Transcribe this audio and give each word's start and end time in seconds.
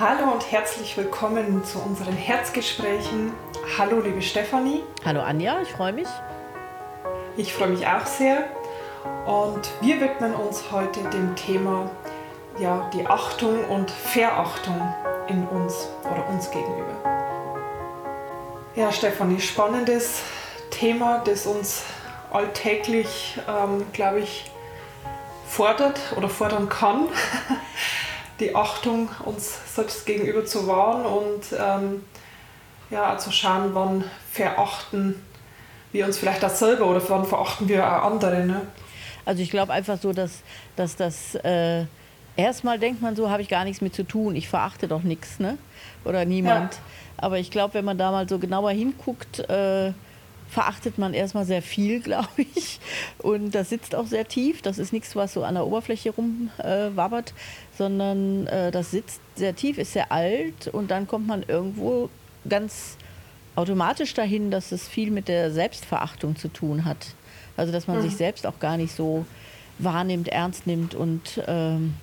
Hallo 0.00 0.32
und 0.32 0.50
herzlich 0.50 0.96
willkommen 0.96 1.62
zu 1.62 1.78
unseren 1.78 2.14
Herzgesprächen. 2.14 3.34
Hallo 3.76 4.00
liebe 4.00 4.22
Stefanie. 4.22 4.82
Hallo 5.04 5.20
Anja, 5.20 5.60
ich 5.60 5.68
freue 5.68 5.92
mich. 5.92 6.08
Ich 7.36 7.52
freue 7.52 7.68
mich 7.68 7.86
auch 7.86 8.06
sehr. 8.06 8.48
Und 9.26 9.68
wir 9.82 10.00
widmen 10.00 10.34
uns 10.34 10.72
heute 10.72 11.00
dem 11.10 11.36
Thema 11.36 11.90
ja, 12.58 12.90
die 12.94 13.06
Achtung 13.06 13.62
und 13.66 13.90
Verachtung 13.90 14.80
in 15.28 15.46
uns 15.48 15.90
oder 16.10 16.26
uns 16.30 16.50
gegenüber. 16.50 16.96
Ja, 18.76 18.92
Stefanie, 18.92 19.38
spannendes 19.38 20.22
Thema, 20.70 21.20
das 21.26 21.44
uns 21.44 21.82
alltäglich, 22.32 23.38
ähm, 23.46 23.84
glaube 23.92 24.20
ich, 24.20 24.50
fordert 25.46 26.00
oder 26.16 26.30
fordern 26.30 26.70
kann. 26.70 27.08
die 28.40 28.54
Achtung 28.54 29.08
uns 29.24 29.58
selbst 29.74 30.06
gegenüber 30.06 30.44
zu 30.44 30.66
wahren 30.66 31.04
und 31.04 31.44
ähm, 31.58 32.04
ja, 32.90 33.16
zu 33.18 33.30
schauen, 33.30 33.74
wann 33.74 34.04
verachten 34.32 35.22
wir 35.92 36.06
uns 36.06 36.18
vielleicht 36.18 36.44
auch 36.44 36.50
selber 36.50 36.86
oder 36.86 37.02
wann 37.08 37.24
verachten 37.24 37.68
wir 37.68 37.86
auch 37.86 38.04
andere. 38.04 38.44
Ne? 38.44 38.62
Also 39.24 39.42
ich 39.42 39.50
glaube 39.50 39.72
einfach 39.72 39.98
so, 40.00 40.12
dass, 40.12 40.42
dass 40.76 40.96
das 40.96 41.34
äh, 41.36 41.84
erstmal 42.36 42.78
denkt 42.78 43.02
man 43.02 43.14
so, 43.16 43.30
habe 43.30 43.42
ich 43.42 43.48
gar 43.48 43.64
nichts 43.64 43.80
mit 43.80 43.94
zu 43.94 44.04
tun, 44.04 44.34
ich 44.34 44.48
verachte 44.48 44.88
doch 44.88 45.02
nichts, 45.02 45.38
ne? 45.38 45.58
Oder 46.04 46.24
niemand. 46.24 46.74
Ja. 46.74 46.80
Aber 47.18 47.38
ich 47.38 47.50
glaube, 47.50 47.74
wenn 47.74 47.84
man 47.84 47.98
da 47.98 48.10
mal 48.10 48.28
so 48.28 48.38
genauer 48.38 48.70
hinguckt, 48.70 49.40
äh, 49.50 49.92
verachtet 50.50 50.98
man 50.98 51.14
erstmal 51.14 51.44
sehr 51.44 51.62
viel, 51.62 52.00
glaube 52.02 52.28
ich. 52.54 52.80
Und 53.18 53.54
das 53.54 53.70
sitzt 53.70 53.94
auch 53.94 54.06
sehr 54.06 54.26
tief. 54.28 54.62
Das 54.62 54.78
ist 54.78 54.92
nichts, 54.92 55.16
was 55.16 55.32
so 55.32 55.44
an 55.44 55.54
der 55.54 55.66
Oberfläche 55.66 56.10
rumwabbert, 56.10 57.30
äh, 57.30 57.32
sondern 57.78 58.46
äh, 58.48 58.70
das 58.70 58.90
sitzt 58.90 59.20
sehr 59.36 59.54
tief, 59.54 59.78
ist 59.78 59.92
sehr 59.92 60.12
alt 60.12 60.68
und 60.68 60.90
dann 60.90 61.06
kommt 61.06 61.26
man 61.26 61.42
irgendwo 61.42 62.10
ganz 62.48 62.96
automatisch 63.56 64.14
dahin, 64.14 64.50
dass 64.50 64.72
es 64.72 64.88
viel 64.88 65.10
mit 65.10 65.28
der 65.28 65.50
Selbstverachtung 65.50 66.36
zu 66.36 66.48
tun 66.48 66.84
hat. 66.84 67.14
Also 67.56 67.72
dass 67.72 67.86
man 67.86 67.98
mhm. 67.98 68.02
sich 68.02 68.16
selbst 68.16 68.46
auch 68.46 68.58
gar 68.58 68.76
nicht 68.76 68.94
so 68.94 69.26
wahrnimmt, 69.78 70.28
ernst 70.28 70.66
nimmt 70.66 70.94
und 70.94 71.42
ähm, 71.46 71.94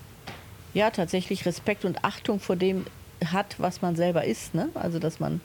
ja, 0.74 0.90
tatsächlich 0.92 1.46
Respekt 1.46 1.86
und 1.86 2.04
Achtung 2.04 2.40
vor 2.40 2.56
dem 2.56 2.86
hat, 3.26 3.56
was 3.58 3.82
man 3.82 3.96
selber 3.96 4.26
ist. 4.26 4.54
Ne? 4.54 4.70
Also 4.76 5.00
dass 5.00 5.20
man 5.20 5.42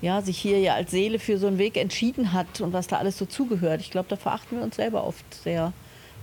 ja, 0.00 0.20
sich 0.20 0.38
hier 0.38 0.58
ja 0.60 0.74
als 0.74 0.90
Seele 0.90 1.18
für 1.18 1.38
so 1.38 1.46
einen 1.46 1.58
Weg 1.58 1.76
entschieden 1.76 2.32
hat 2.32 2.60
und 2.60 2.72
was 2.72 2.86
da 2.86 2.98
alles 2.98 3.18
so 3.18 3.24
zugehört. 3.24 3.80
Ich 3.80 3.90
glaube, 3.90 4.08
da 4.08 4.16
verachten 4.16 4.58
wir 4.58 4.64
uns 4.64 4.76
selber 4.76 5.06
oft 5.06 5.24
sehr. 5.42 5.72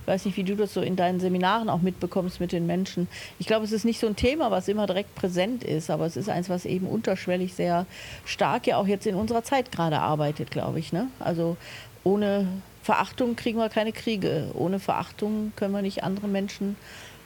Ich 0.02 0.08
weiß 0.08 0.26
nicht, 0.26 0.36
wie 0.36 0.44
du 0.44 0.58
das 0.58 0.74
so 0.74 0.82
in 0.82 0.98
deinen 0.98 1.22
Seminaren 1.22 1.70
auch 1.70 1.82
mitbekommst 1.82 2.42
mit 2.42 2.52
den 2.52 2.66
Menschen. 2.66 3.08
Ich 3.40 3.48
glaube, 3.48 3.64
es 3.64 3.72
ist 3.72 3.86
nicht 3.86 4.02
so 4.02 4.08
ein 4.08 4.18
Thema, 4.18 4.52
was 4.52 4.68
immer 4.68 4.86
direkt 4.86 5.16
präsent 5.16 5.64
ist, 5.64 5.90
aber 5.90 6.06
es 6.06 6.18
ist 6.18 6.28
eins, 6.28 6.50
was 6.50 6.66
eben 6.66 6.88
unterschwellig 6.88 7.54
sehr 7.54 7.86
stark 8.26 8.68
ja 8.68 8.78
auch 8.78 8.88
jetzt 8.88 9.08
in 9.08 9.16
unserer 9.16 9.44
Zeit 9.44 9.72
gerade 9.72 10.00
arbeitet, 10.00 10.52
glaube 10.52 10.80
ich. 10.80 10.92
Ne? 10.92 11.08
Also 11.20 11.56
ohne 12.04 12.48
Verachtung 12.82 13.38
kriegen 13.38 13.58
wir 13.58 13.70
keine 13.70 13.94
Kriege. 13.94 14.52
Ohne 14.54 14.80
Verachtung 14.80 15.54
können 15.56 15.74
wir 15.74 15.82
nicht 15.82 16.04
andere 16.04 16.28
Menschen 16.28 16.76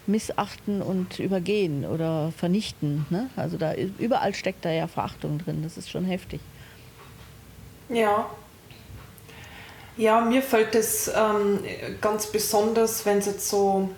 missachten 0.07 0.81
und 0.81 1.19
übergehen 1.19 1.85
oder 1.85 2.31
vernichten. 2.37 3.05
Ne? 3.09 3.29
Also 3.35 3.57
da 3.57 3.73
überall 3.75 4.33
steckt 4.33 4.65
da 4.65 4.71
ja 4.71 4.87
Verachtung 4.87 5.39
drin. 5.39 5.63
Das 5.63 5.77
ist 5.77 5.89
schon 5.89 6.05
heftig. 6.05 6.41
Ja. 7.89 8.29
Ja, 9.97 10.21
mir 10.21 10.41
fällt 10.41 10.75
es 10.75 11.11
ähm, 11.13 11.59
ganz 12.01 12.27
besonders, 12.27 13.05
wenn 13.05 13.17
es 13.17 13.25
jetzt 13.25 13.49
so 13.49 13.89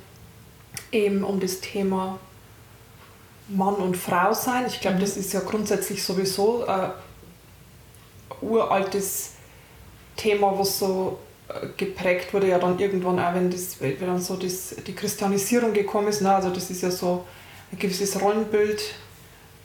eben 0.92 1.24
um 1.24 1.40
das 1.40 1.60
Thema 1.60 2.20
Mann 3.50 3.76
und 3.76 3.98
Frau 3.98 4.34
sein. 4.34 4.66
Ich 4.68 4.80
glaube, 4.80 4.98
mhm. 4.98 5.02
das 5.02 5.18
ist 5.18 5.34
ja 5.34 5.42
grundsätzlich 5.42 6.04
sowieso 6.04 6.66
ein 6.66 6.92
uraltes 8.42 9.34
Thema, 10.16 10.58
was 10.58 10.80
so 10.80 11.20
geprägt 11.78 12.34
wurde 12.34 12.48
ja 12.48 12.60
dann 12.60 12.78
irgendwann 12.80 13.20
auch, 13.20 13.34
wenn, 13.34 13.50
das, 13.50 13.82
wenn 13.82 14.00
dann 14.00 14.22
so 14.22 14.36
das, 14.36 14.76
die 14.86 14.94
Christianisierung 14.94 15.74
gekommen 15.74 16.08
ist. 16.08 16.22
Ne? 16.22 16.34
Also 16.34 16.50
das 16.50 16.70
ist 16.70 16.82
ja 16.82 16.92
so 16.92 17.26
ein 17.72 17.80
gewisses 17.80 18.22
Rollenbild 18.22 18.82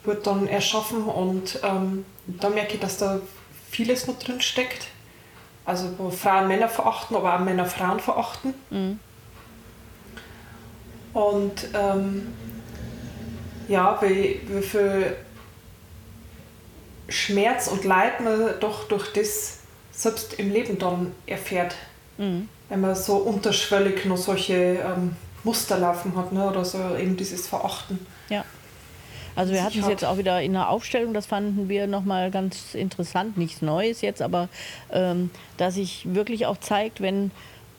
wird 0.03 0.27
dann 0.27 0.47
erschaffen 0.47 1.05
und 1.05 1.59
ähm, 1.63 2.05
da 2.27 2.49
merke 2.49 2.75
ich, 2.75 2.79
dass 2.79 2.97
da 2.97 3.19
vieles 3.71 4.07
noch 4.07 4.19
drin 4.19 4.41
steckt. 4.41 4.87
Also 5.65 5.89
wo 5.97 6.11
Frauen 6.11 6.47
Männer 6.47 6.69
verachten, 6.69 7.15
aber 7.15 7.35
auch 7.35 7.39
Männer 7.39 7.65
Frauen 7.65 7.99
verachten. 7.99 8.53
Mhm. 8.69 8.99
Und 11.13 11.69
ähm, 11.73 12.33
ja, 13.67 13.99
wie, 14.01 14.41
wie 14.47 14.61
viel 14.61 15.15
Schmerz 17.09 17.67
und 17.67 17.83
Leid 17.83 18.19
man 18.21 18.59
doch 18.59 18.87
durch 18.87 19.11
das 19.13 19.59
selbst 19.95 20.33
im 20.33 20.51
Leben 20.51 20.77
dann 20.77 21.11
erfährt. 21.25 21.75
Mhm. 22.17 22.49
Wenn 22.69 22.81
man 22.81 22.95
so 22.95 23.17
unterschwellig 23.17 24.05
noch 24.05 24.17
solche 24.17 24.53
ähm, 24.53 25.15
Muster 25.43 25.77
laufen 25.77 26.15
hat 26.15 26.31
ne? 26.31 26.47
oder 26.47 26.65
so 26.65 26.79
eben 26.97 27.15
dieses 27.15 27.47
Verachten. 27.47 28.05
Ja. 28.29 28.43
Also 29.35 29.53
wir 29.53 29.63
hatten 29.63 29.79
es 29.79 29.87
jetzt 29.87 30.05
auch 30.05 30.17
wieder 30.17 30.41
in 30.41 30.53
der 30.53 30.69
Aufstellung, 30.69 31.13
das 31.13 31.25
fanden 31.25 31.67
wir 31.67 31.87
nochmal 31.87 32.31
ganz 32.31 32.73
interessant, 32.73 33.37
nichts 33.37 33.61
Neues 33.61 34.01
jetzt, 34.01 34.21
aber 34.21 34.47
ähm, 34.91 35.29
dass 35.57 35.73
sich 35.75 36.05
wirklich 36.13 36.45
auch 36.45 36.57
zeigt, 36.57 37.01
wenn 37.01 37.31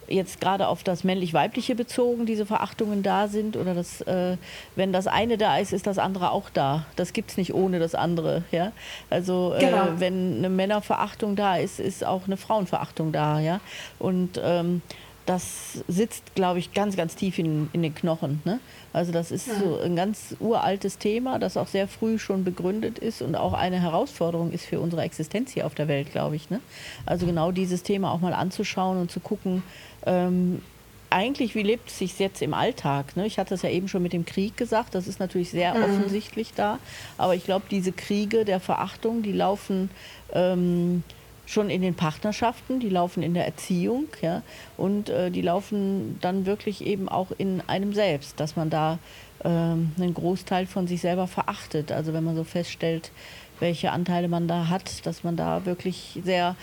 jetzt 0.09 0.41
gerade 0.41 0.69
auf 0.69 0.83
das 0.83 1.05
männlich-weibliche 1.05 1.75
bezogen 1.75 2.27
diese 2.27 2.47
Verachtungen 2.47 3.03
da 3.03 3.29
sind 3.29 3.57
oder 3.57 3.75
das, 3.75 4.01
äh, 4.03 4.37
wenn 4.75 4.93
das 4.93 5.07
eine 5.07 5.39
da 5.39 5.59
ist, 5.59 5.73
ist 5.73 5.87
das 5.87 5.99
andere 5.99 6.31
auch 6.31 6.51
da. 6.51 6.87
Das 6.97 7.13
gibt 7.13 7.31
es 7.31 7.37
nicht 7.37 7.55
ohne 7.55 7.79
das 7.79 7.95
andere. 7.95 8.45
Ja? 8.53 8.73
Also 9.11 9.55
äh, 9.57 9.61
genau. 9.61 9.89
wenn 9.99 10.39
eine 10.39 10.49
Männerverachtung 10.49 11.37
da 11.37 11.57
ist, 11.57 11.81
ist 11.81 12.05
auch 12.05 12.27
eine 12.27 12.37
Frauenverachtung 12.37 13.13
da. 13.13 13.41
Ja? 13.41 13.61
Und 13.99 14.41
ähm, 14.43 14.83
das 15.27 15.85
sitzt, 15.89 16.35
glaube 16.35 16.61
ich, 16.61 16.73
ganz, 16.73 16.97
ganz 16.97 17.17
tief 17.17 17.39
in, 17.39 17.69
in 17.73 17.83
den 17.83 17.95
Knochen. 17.95 18.41
Ne? 18.45 18.61
Also 18.93 19.13
das 19.13 19.33
ist 19.33 19.49
ja. 19.49 19.55
so 19.59 19.81
ein 19.81 19.97
ganz 19.97 20.37
uraltes 20.39 20.99
Thema, 20.99 21.39
das 21.39 21.57
auch 21.57 21.67
sehr 21.67 21.89
früh 21.89 22.19
schon 22.19 22.45
begründet 22.45 22.99
ist 22.99 23.23
und 23.23 23.35
auch 23.35 23.53
eine 23.53 23.81
Herausforderung 23.81 24.53
ist 24.53 24.65
für 24.65 24.81
unsere 24.81 25.03
Existenz 25.03 25.51
hier 25.51 25.67
auf 25.67 25.75
der 25.75 25.89
Welt, 25.89 26.13
glaube 26.13 26.37
ich. 26.37 26.49
Ne? 26.49 26.61
Also 27.05 27.27
genau 27.27 27.51
dieses 27.51 27.83
Thema 27.83 28.13
auch 28.13 28.21
mal 28.21 28.33
anzuschauen 28.33 28.99
und 28.99 29.11
zu 29.11 29.21
gucken, 29.21 29.65
ähm, 30.07 30.63
eigentlich, 31.11 31.55
wie 31.55 31.63
lebt 31.63 31.89
es 31.89 31.99
sich 31.99 32.19
jetzt 32.19 32.43
im 32.43 32.55
Alltag? 32.55 33.17
Ne? 33.17 33.27
Ich 33.27 33.39
hatte 33.39 33.55
es 33.55 33.63
ja 33.63 33.71
eben 33.71 33.89
schon 33.89 34.03
mit 34.03 34.13
dem 34.13 34.25
Krieg 34.25 34.57
gesagt, 34.57 34.95
das 34.95 35.07
ist 35.07 35.21
natürlich 35.21 35.51
sehr 35.51 35.75
mhm. 35.75 35.85
offensichtlich 35.85 36.53
da. 36.55 36.79
Aber 37.19 37.35
ich 37.35 37.45
glaube, 37.45 37.67
diese 37.71 37.93
Kriege 37.93 38.45
der 38.45 38.61
Verachtung, 38.61 39.23
die 39.23 39.33
laufen 39.33 39.91
ähm, 40.33 41.05
schon 41.47 41.71
in 41.71 41.81
den 41.81 41.95
Partnerschaften, 41.95 42.81
die 42.81 42.89
laufen 42.89 43.23
in 43.23 43.33
der 43.33 43.47
Erziehung 43.47 44.07
ja? 44.21 44.43
und 44.77 45.09
äh, 45.09 45.31
die 45.31 45.43
laufen 45.43 46.19
dann 46.21 46.45
wirklich 46.45 46.85
eben 46.85 47.09
auch 47.09 47.29
in 47.39 47.63
einem 47.67 47.95
selbst, 47.95 48.39
dass 48.41 48.57
man 48.57 48.69
da 48.69 48.99
ähm, 49.45 49.93
einen 49.97 50.13
Großteil 50.13 50.67
von 50.67 50.87
sich 50.87 51.01
selber 51.01 51.27
verachtet. 51.27 51.93
Also 51.93 52.13
wenn 52.13 52.25
man 52.25 52.37
so 52.37 52.45
feststellt, 52.45 53.13
welche 53.61 53.93
Anteile 53.93 54.29
man 54.29 54.49
da 54.49 54.69
hat, 54.69 55.07
dass 55.07 55.25
man 55.25 55.37
da 55.37 55.65
wirklich 55.65 56.19
sehr 56.25 56.57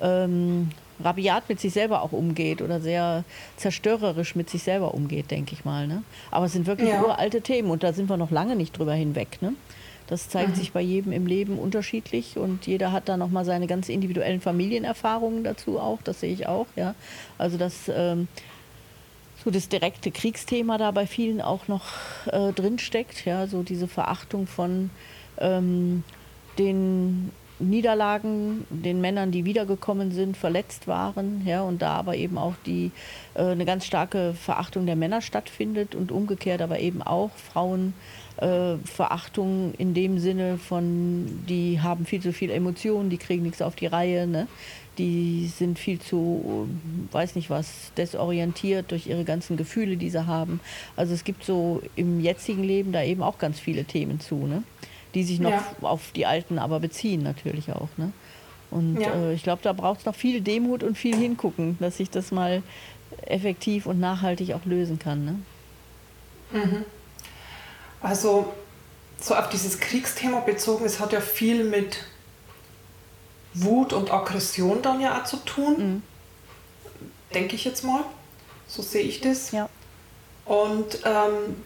ähm, 0.00 0.70
rabiat 1.02 1.48
mit 1.48 1.60
sich 1.60 1.72
selber 1.72 2.02
auch 2.02 2.12
umgeht 2.12 2.62
oder 2.62 2.80
sehr 2.80 3.24
zerstörerisch 3.56 4.34
mit 4.34 4.50
sich 4.50 4.62
selber 4.62 4.94
umgeht, 4.94 5.30
denke 5.30 5.52
ich 5.52 5.64
mal. 5.64 5.86
Ne? 5.86 6.02
Aber 6.30 6.46
es 6.46 6.52
sind 6.52 6.66
wirklich 6.66 6.90
ja. 6.90 7.02
uralte 7.02 7.40
Themen 7.40 7.70
und 7.70 7.82
da 7.82 7.92
sind 7.92 8.08
wir 8.08 8.16
noch 8.16 8.30
lange 8.30 8.56
nicht 8.56 8.78
drüber 8.78 8.94
hinweg. 8.94 9.38
Ne? 9.40 9.54
Das 10.08 10.28
zeigt 10.28 10.50
mhm. 10.50 10.54
sich 10.54 10.72
bei 10.72 10.80
jedem 10.80 11.12
im 11.12 11.26
Leben 11.26 11.58
unterschiedlich 11.58 12.36
und 12.36 12.66
jeder 12.66 12.92
hat 12.92 13.08
da 13.08 13.16
nochmal 13.16 13.44
seine 13.44 13.66
ganz 13.66 13.88
individuellen 13.88 14.40
Familienerfahrungen 14.40 15.44
dazu 15.44 15.78
auch, 15.78 16.00
das 16.02 16.20
sehe 16.20 16.32
ich 16.32 16.46
auch. 16.46 16.66
Ja? 16.76 16.94
Also 17.36 17.58
das, 17.58 17.90
ähm, 17.94 18.26
so 19.44 19.50
das 19.50 19.68
direkte 19.68 20.10
Kriegsthema 20.10 20.78
da 20.78 20.90
bei 20.90 21.06
vielen 21.06 21.40
auch 21.40 21.68
noch 21.68 21.84
äh, 22.26 22.52
drinsteckt, 22.52 23.26
ja? 23.26 23.46
so 23.46 23.62
diese 23.62 23.86
Verachtung 23.86 24.46
von 24.46 24.90
ähm, 25.38 26.02
den 26.58 27.30
Niederlagen, 27.60 28.66
den 28.70 29.00
Männern, 29.00 29.30
die 29.30 29.44
wiedergekommen 29.44 30.12
sind, 30.12 30.36
verletzt 30.36 30.86
waren, 30.86 31.42
ja, 31.44 31.62
und 31.62 31.82
da 31.82 31.94
aber 31.94 32.14
eben 32.14 32.38
auch 32.38 32.54
die 32.66 32.92
äh, 33.34 33.42
eine 33.42 33.64
ganz 33.64 33.84
starke 33.84 34.34
Verachtung 34.34 34.86
der 34.86 34.96
Männer 34.96 35.20
stattfindet 35.20 35.94
und 35.94 36.12
umgekehrt 36.12 36.62
aber 36.62 36.78
eben 36.78 37.02
auch 37.02 37.30
Frauen 37.30 37.94
äh, 38.38 38.76
Verachtung 38.84 39.74
in 39.78 39.94
dem 39.94 40.18
Sinne 40.18 40.58
von, 40.58 41.44
die 41.48 41.80
haben 41.80 42.06
viel 42.06 42.20
zu 42.20 42.32
viel 42.32 42.50
Emotionen, 42.50 43.10
die 43.10 43.18
kriegen 43.18 43.42
nichts 43.42 43.62
auf 43.62 43.76
die 43.76 43.86
Reihe, 43.86 44.26
ne? 44.26 44.46
die 44.98 45.46
sind 45.46 45.78
viel 45.78 46.00
zu, 46.00 46.68
weiß 47.12 47.36
nicht 47.36 47.50
was, 47.50 47.92
desorientiert 47.96 48.90
durch 48.90 49.06
ihre 49.06 49.22
ganzen 49.24 49.56
Gefühle, 49.56 49.96
die 49.96 50.10
sie 50.10 50.26
haben. 50.26 50.58
Also 50.96 51.14
es 51.14 51.22
gibt 51.22 51.44
so 51.44 51.80
im 51.94 52.20
jetzigen 52.20 52.64
Leben 52.64 52.90
da 52.90 53.04
eben 53.04 53.22
auch 53.22 53.38
ganz 53.38 53.60
viele 53.60 53.84
Themen 53.84 54.18
zu. 54.18 54.46
Ne? 54.46 54.64
die 55.14 55.24
sich 55.24 55.40
noch 55.40 55.50
ja. 55.50 55.64
auf 55.82 56.12
die 56.12 56.26
Alten 56.26 56.58
aber 56.58 56.80
beziehen 56.80 57.22
natürlich 57.22 57.72
auch. 57.72 57.88
Ne? 57.96 58.12
Und 58.70 59.00
ja. 59.00 59.12
äh, 59.14 59.34
ich 59.34 59.42
glaube, 59.42 59.60
da 59.62 59.72
braucht 59.72 60.00
es 60.00 60.06
noch 60.06 60.14
viel 60.14 60.40
Demut 60.40 60.82
und 60.82 60.96
viel 60.96 61.16
Hingucken, 61.16 61.76
dass 61.80 61.96
sich 61.96 62.10
das 62.10 62.30
mal 62.30 62.62
effektiv 63.26 63.86
und 63.86 63.98
nachhaltig 64.00 64.52
auch 64.54 64.64
lösen 64.64 64.98
kann. 64.98 65.24
Ne? 65.24 65.34
Mhm. 66.52 66.84
Also 68.00 68.52
so 69.20 69.34
auf 69.34 69.48
dieses 69.48 69.80
Kriegsthema 69.80 70.40
bezogen, 70.40 70.84
es 70.84 71.00
hat 71.00 71.12
ja 71.12 71.20
viel 71.20 71.64
mit 71.64 72.04
Wut 73.54 73.92
und 73.92 74.12
Aggression 74.12 74.82
dann 74.82 75.00
ja 75.00 75.18
auch 75.18 75.24
zu 75.24 75.38
tun. 75.38 75.76
Mhm. 75.78 76.02
Denke 77.34 77.56
ich 77.56 77.64
jetzt 77.64 77.84
mal. 77.84 78.04
So 78.66 78.82
sehe 78.82 79.02
ich 79.02 79.20
das. 79.20 79.50
Ja. 79.50 79.68
Und 80.44 81.00
ähm, 81.04 81.62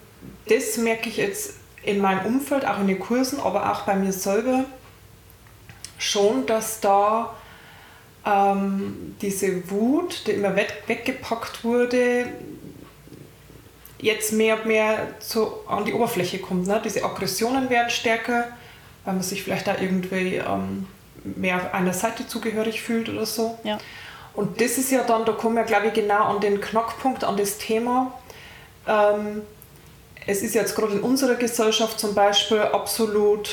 das 0.47 0.77
merke 0.77 1.09
ich 1.09 1.17
jetzt 1.17 1.55
in 1.83 1.99
meinem 1.99 2.25
Umfeld, 2.25 2.65
auch 2.65 2.79
in 2.79 2.87
den 2.87 2.99
Kursen, 2.99 3.39
aber 3.39 3.71
auch 3.71 3.81
bei 3.81 3.95
mir 3.95 4.13
selber 4.13 4.65
schon, 5.97 6.45
dass 6.45 6.79
da 6.79 7.35
ähm, 8.25 9.15
diese 9.21 9.69
Wut, 9.69 10.27
die 10.27 10.31
immer 10.31 10.55
weg, 10.55 10.83
weggepackt 10.87 11.63
wurde, 11.63 12.27
jetzt 14.03 14.33
mehr 14.33 14.57
und 14.57 14.65
mehr 14.65 15.07
zu, 15.19 15.47
an 15.67 15.85
die 15.85 15.93
Oberfläche 15.93 16.39
kommt. 16.39 16.67
Ne? 16.67 16.81
Diese 16.83 17.03
Aggressionen 17.03 17.69
werden 17.69 17.89
stärker, 17.89 18.49
weil 19.05 19.13
man 19.13 19.23
sich 19.23 19.43
vielleicht 19.43 19.65
da 19.65 19.77
irgendwie 19.79 20.35
ähm, 20.35 20.87
mehr 21.23 21.73
einer 21.73 21.93
Seite 21.93 22.27
zugehörig 22.27 22.81
fühlt 22.81 23.07
oder 23.07 23.25
so. 23.25 23.57
Ja. 23.63 23.77
Und 24.33 24.59
das 24.59 24.77
ist 24.77 24.91
ja 24.91 25.03
dann, 25.03 25.25
da 25.25 25.31
kommen 25.31 25.55
wir 25.55 25.63
glaube 25.63 25.87
ich 25.87 25.93
genau 25.93 26.25
an 26.25 26.41
den 26.41 26.59
Knackpunkt, 26.59 27.23
an 27.23 27.37
das 27.37 27.57
Thema. 27.57 28.11
Ähm, 28.87 29.41
es 30.27 30.41
ist 30.41 30.53
jetzt 30.53 30.75
gerade 30.75 30.93
in 30.93 30.99
unserer 30.99 31.35
Gesellschaft 31.35 31.97
zum 31.97 32.13
Beispiel 32.13 32.59
absolut 32.59 33.49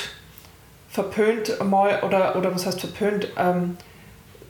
verpönt 0.89 1.65
mal, 1.65 2.03
oder, 2.03 2.35
oder 2.35 2.53
was 2.53 2.67
heißt 2.67 2.81
verpönt, 2.81 3.29
ähm, 3.39 3.77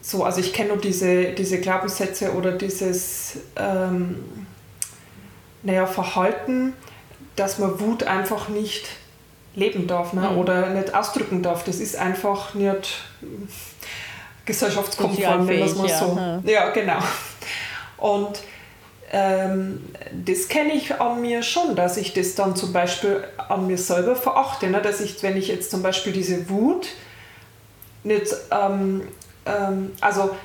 so, 0.01 0.23
also 0.23 0.39
ich 0.39 0.51
kenne 0.51 0.69
nur 0.69 0.77
diese, 0.79 1.33
diese 1.33 1.59
Glaubenssätze 1.59 2.33
oder 2.33 2.53
dieses 2.53 3.37
ähm, 3.55 4.47
naja, 5.63 5.85
Verhalten, 5.85 6.73
dass 7.35 7.59
man 7.59 7.79
Wut 7.79 8.03
einfach 8.03 8.49
nicht 8.49 8.87
leben 9.55 9.87
darf 9.87 10.13
ne? 10.13 10.21
Mhm. 10.21 10.37
oder 10.37 10.69
nicht 10.69 10.93
ausdrücken 10.93 11.43
darf. 11.43 11.63
Das 11.63 11.77
ist 11.79 11.95
einfach 11.95 12.53
nicht 12.53 13.01
gesellschaftskonform, 14.45 15.47
wenn 15.47 15.59
das 15.59 15.75
mal 15.75 15.87
ja. 15.87 15.99
so. 15.99 16.49
Ja, 16.49 16.69
genau. 16.69 16.99
Und 17.97 18.39
ähm, 19.11 19.83
das 20.25 20.47
kenne 20.47 20.73
ich 20.73 20.99
an 20.99 21.21
mir 21.21 21.43
schon, 21.43 21.75
dass 21.75 21.97
ich 21.97 22.13
das 22.13 22.35
dann 22.35 22.55
zum 22.55 22.71
Beispiel 22.73 23.23
an 23.37 23.67
mir 23.67 23.77
selber 23.77 24.15
verachte. 24.15 24.67
Ne? 24.67 24.81
Dass 24.81 25.01
ich, 25.01 25.21
wenn 25.21 25.37
ich 25.37 25.49
jetzt 25.49 25.69
zum 25.69 25.83
Beispiel 25.83 26.13
diese 26.13 26.49
Wut 26.49 26.87
nicht, 28.03 28.33
ähm, 28.51 29.07
ähm, 29.45 29.91
also 29.99 30.35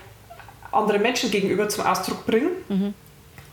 anderen 0.73 1.01
Menschen 1.01 1.31
gegenüber 1.31 1.69
zum 1.69 1.87
Ausdruck 1.87 2.27
bringe, 2.27 2.51
mhm 2.69 2.95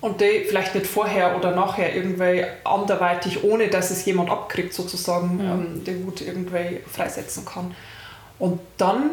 und 0.03 0.19
die 0.19 0.43
vielleicht 0.45 0.75
nicht 0.75 0.85
vorher 0.85 1.33
oder 1.37 1.51
nachher 1.51 1.95
irgendwie 1.95 2.43
anderweitig, 2.65 3.41
ohne 3.45 3.69
dass 3.69 3.89
es 3.89 4.03
jemand 4.03 4.29
abkriegt, 4.29 4.73
sozusagen, 4.73 5.39
ja. 5.41 5.53
ähm, 5.53 5.81
die 5.85 6.05
Wut 6.05 6.19
irgendwie 6.19 6.81
freisetzen 6.85 7.45
kann. 7.45 7.73
Und 8.37 8.59
dann, 8.77 9.11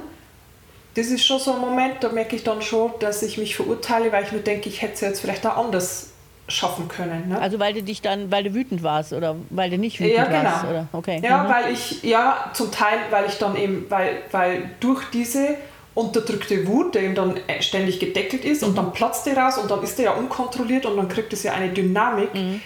das 0.97 1.07
ist 1.07 1.25
schon 1.25 1.39
so 1.39 1.53
ein 1.53 1.61
Moment, 1.61 2.03
da 2.03 2.09
merke 2.09 2.35
ich 2.35 2.43
dann 2.43 2.61
schon, 2.61 2.91
dass 2.99 3.23
ich 3.23 3.39
mich 3.39 3.55
verurteile, 3.55 4.11
weil 4.11 4.25
ich 4.25 4.33
mir 4.33 4.41
denke, 4.41 4.69
ich 4.69 4.83
hätte 4.83 4.95
es 4.95 5.01
jetzt 5.01 5.21
vielleicht 5.21 5.47
auch 5.47 5.59
anders 5.59 6.09
schaffen 6.49 6.89
können. 6.89 7.29
Ne? 7.29 7.41
Also 7.41 7.61
weil 7.61 7.73
du 7.73 7.85
dich 7.85 8.03
dann, 8.03 8.33
weil 8.33 8.43
du 8.43 8.53
wütend 8.53 8.83
warst 8.83 9.13
oder 9.13 9.37
weil 9.51 9.71
du 9.71 9.79
nicht 9.79 10.01
wütend 10.01 10.17
ja, 10.17 10.25
genau. 10.25 10.43
warst? 10.43 10.65
Oder? 10.65 10.89
Okay. 10.93 11.21
Ja, 11.23 11.45
mhm. 11.45 11.49
weil 11.51 11.73
ich, 11.73 12.03
ja, 12.03 12.51
zum 12.53 12.73
Teil, 12.73 12.99
weil 13.11 13.27
ich 13.27 13.39
dann 13.39 13.55
eben, 13.55 13.87
weil, 13.89 14.23
weil 14.33 14.71
durch 14.81 15.05
diese 15.13 15.55
unterdrückte 16.01 16.67
Wut, 16.67 16.95
der 16.95 17.03
ihm 17.05 17.15
dann 17.15 17.37
äh, 17.47 17.63
ständig 17.63 18.01
gedeckelt 18.01 18.45
ist 18.45 18.63
und 18.63 18.73
mhm. 18.73 18.77
dann 18.77 18.93
platzt 18.93 19.27
er 19.27 19.37
raus 19.37 19.59
und 19.59 19.71
dann 19.71 19.83
ist 19.83 19.99
er 19.99 20.07
ja 20.07 20.13
unkontrolliert 20.13 20.87
und 20.87 20.97
dann 20.97 21.09
kriegt 21.09 21.33
es 21.33 21.43
ja 21.43 21.53
eine 21.53 21.69
Dynamik, 21.69 22.35
mhm. 22.35 22.61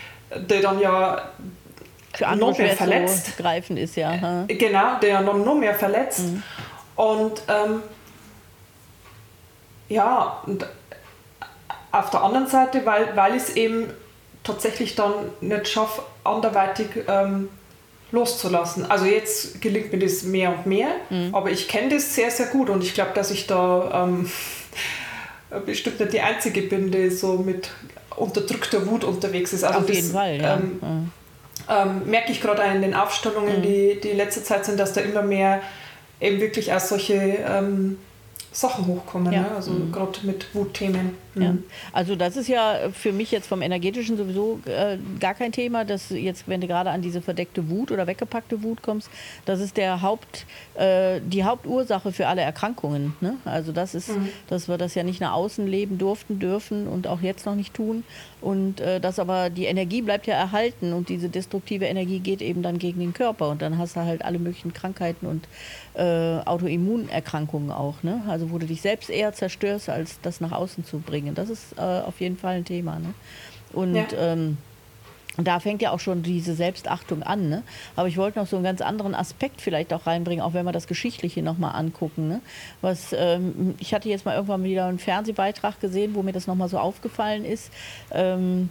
die 0.49 0.61
dann 0.61 0.81
ja 0.81 1.31
für 2.15 2.27
andere 2.29 2.51
noch 2.51 2.59
mehr 2.59 2.77
verletzt. 2.77 3.27
So 3.37 3.43
greifen 3.43 3.77
ist, 3.77 3.97
ja. 3.97 4.45
Äh, 4.47 4.55
genau, 4.55 4.99
der 5.01 5.09
ja 5.09 5.21
noch, 5.21 5.35
noch 5.37 5.57
mehr 5.57 5.75
verletzt. 5.75 6.21
Mhm. 6.21 6.43
Und 6.97 7.43
ähm, 7.49 7.83
ja, 9.89 10.41
und 10.47 10.67
auf 11.91 12.11
der 12.11 12.23
anderen 12.23 12.47
Seite, 12.47 12.87
weil, 12.87 13.17
weil 13.17 13.37
ich 13.37 13.43
es 13.43 13.57
eben 13.57 13.91
tatsächlich 14.43 14.95
dann 14.95 15.13
nicht 15.41 15.69
schaffe, 15.69 16.03
anderweitig 16.23 16.89
ähm, 17.09 17.49
loszulassen. 18.15 18.91
Also 18.91 19.05
jetzt 19.05 19.61
gelingt 19.61 19.93
mir 19.93 19.99
das 19.99 20.23
mehr 20.23 20.51
und 20.51 20.67
mehr, 20.67 20.89
mhm. 21.11 21.35
aber 21.35 21.51
ich 21.51 21.69
kenne 21.69 21.91
das 21.91 22.15
sehr, 22.15 22.31
sehr 22.31 22.47
gut 22.47 22.71
und 22.71 22.83
ich 22.83 22.95
glaube, 22.95 23.11
dass 23.15 23.31
ich 23.31 23.47
da 23.47 24.05
ähm, 24.05 24.31
bestimmt 25.67 26.01
nicht 26.01 26.13
die 26.13 26.21
Einzige 26.21 26.63
bin, 26.63 26.91
die 26.91 27.11
so 27.11 27.39
mit 27.39 27.71
unterdrückter 28.17 28.87
Wut 28.87 29.05
unterwegs 29.05 29.53
ist. 29.53 29.65
Also 29.65 29.81
Auf 29.81 29.87
das, 29.87 29.97
jeden 29.97 30.13
Fall, 30.13 30.41
ja. 30.41 30.55
Ähm, 30.55 30.79
mhm. 30.81 31.11
ähm, 31.69 32.11
merke 32.11 32.33
ich 32.33 32.41
gerade 32.41 32.63
in 32.63 32.81
den 32.81 32.95
Aufstellungen, 32.95 33.59
mhm. 33.59 33.63
die, 33.63 34.01
die 34.03 34.11
in 34.11 34.17
letzter 34.17 34.45
Zeit 34.45 34.65
sind, 34.65 34.79
dass 34.79 34.93
da 34.93 35.01
immer 35.01 35.23
mehr 35.23 35.61
eben 36.21 36.41
wirklich 36.41 36.73
auch 36.73 36.81
solche 36.81 37.15
ähm, 37.15 37.99
Sachen 38.55 38.87
hochkommen, 38.87 39.33
ja. 39.33 39.43
ne? 39.43 39.51
also 39.51 39.73
mhm. 39.73 39.91
gerade 39.91 40.21
mit 40.23 40.55
Wutthemen. 40.55 41.17
Mhm. 41.35 41.43
Ja. 41.43 41.55
Also 41.93 42.15
das 42.15 42.37
ist 42.37 42.47
ja 42.47 42.89
für 42.93 43.13
mich 43.13 43.33
jetzt 43.33 43.49
vom 43.49 43.63
energetischen 43.63 44.17
sowieso 44.17 44.61
äh, 44.67 44.97
gar 45.19 45.35
kein 45.35 45.51
Thema, 45.51 45.85
dass 45.85 46.11
jetzt, 46.11 46.47
wenn 46.47 46.61
du 46.61 46.69
gerade 46.69 46.91
an 46.91 47.03
diese 47.03 47.21
verdeckte 47.21 47.69
Wut 47.69 47.91
oder 47.91 48.07
weggepackte 48.07 48.63
Wut 48.63 48.81
kommst, 48.81 49.11
das 49.45 49.61
ist 49.61 49.77
der 49.77 50.03
Haupt, 50.03 50.47
äh, 50.75 51.21
die 51.21 51.43
Hauptursache 51.43 52.13
für 52.13 52.29
alle 52.29 52.43
Erkrankungen. 52.43 53.17
Ne? 53.21 53.37
Also 53.45 53.73
das 53.73 53.97
ist, 53.97 54.11
mhm. 54.11 54.29
dass 54.47 54.69
wir 54.69 54.79
das 54.79 54.95
ja 54.95 55.03
nicht 55.03 55.21
nach 55.21 55.33
außen 55.33 55.67
leben 55.67 55.99
durften, 55.99 56.39
dürfen 56.39 56.87
und 56.87 57.09
auch 57.09 57.23
jetzt 57.23 57.47
noch 57.47 57.57
nicht 57.57 57.75
tun. 57.75 58.05
Und 58.45 58.83
äh, 58.83 59.01
dass 59.01 59.19
aber 59.19 59.49
die 59.49 59.65
Energie 59.65 60.03
bleibt 60.03 60.27
ja 60.27 60.35
erhalten 60.35 60.93
und 60.93 61.09
diese 61.09 61.31
destruktive 61.31 61.87
Energie 61.87 62.19
geht 62.19 62.43
eben 62.43 62.61
dann 62.61 62.79
gegen 62.79 63.01
den 63.01 63.15
Körper 63.15 63.49
und 63.49 63.63
dann 63.63 63.79
hast 63.79 63.97
du 63.97 64.01
halt 64.01 64.23
alle 64.23 64.39
möglichen 64.39 64.75
Krankheiten 64.75 65.25
und 65.27 65.49
äh, 65.95 66.41
Autoimmunerkrankungen 66.45 67.71
auch. 67.71 68.03
Ne? 68.03 68.23
Also 68.29 68.51
wo 68.51 68.59
du 68.59 68.67
dich 68.67 68.83
selbst 68.83 69.09
eher 69.09 69.33
zerstörst, 69.33 69.89
als 69.89 70.21
das 70.21 70.43
nach 70.43 70.53
außen 70.53 70.85
zu 70.85 70.99
bringen. 70.99 71.35
Das 71.35 71.49
ist 71.49 71.79
äh, 71.79 71.81
auf 71.81 72.21
jeden 72.21 72.37
Fall 72.37 72.57
ein 72.57 72.67
Thema. 72.67 72.99
Ne? 72.99 73.15
Und 73.73 73.95
ja. 73.95 74.05
ähm, 74.19 74.59
da 75.37 75.59
fängt 75.61 75.83
ja 75.83 75.91
auch 75.91 76.01
schon 76.01 76.23
diese 76.23 76.55
Selbstachtung 76.55 77.23
an. 77.23 77.49
Ne? 77.49 77.63
Aber 77.97 78.09
ich 78.09 78.17
wollte 78.17 78.39
noch 78.39 78.47
so 78.47 78.57
einen 78.57 78.65
ganz 78.65 78.81
anderen 78.81 79.15
Aspekt 79.15 79.61
vielleicht 79.61 79.93
auch 79.93 80.07
reinbringen, 80.07 80.45
auch 80.45 80.55
wenn 80.55 80.65
wir 80.65 80.73
das 80.73 80.87
Geschichtliche 80.87 81.43
nochmal 81.43 81.75
angucken. 81.75 82.29
Ne? 82.29 82.41
Was, 82.81 83.13
ähm, 83.13 83.75
ich 83.79 83.95
hatte 83.95 84.09
jetzt 84.09 84.25
mal 84.25 84.35
irgendwann 84.35 84.65
wieder 84.65 84.87
einen 84.87 84.99
Fernsehbeitrag 84.99 85.81
gesehen, 85.81 86.15
wo 86.15 86.23
mir 86.23 86.33
das 86.33 86.47
nochmal 86.47 86.69
so 86.69 86.79
aufgefallen 86.79 87.45
ist. 87.45 87.73
Ähm, 88.13 88.69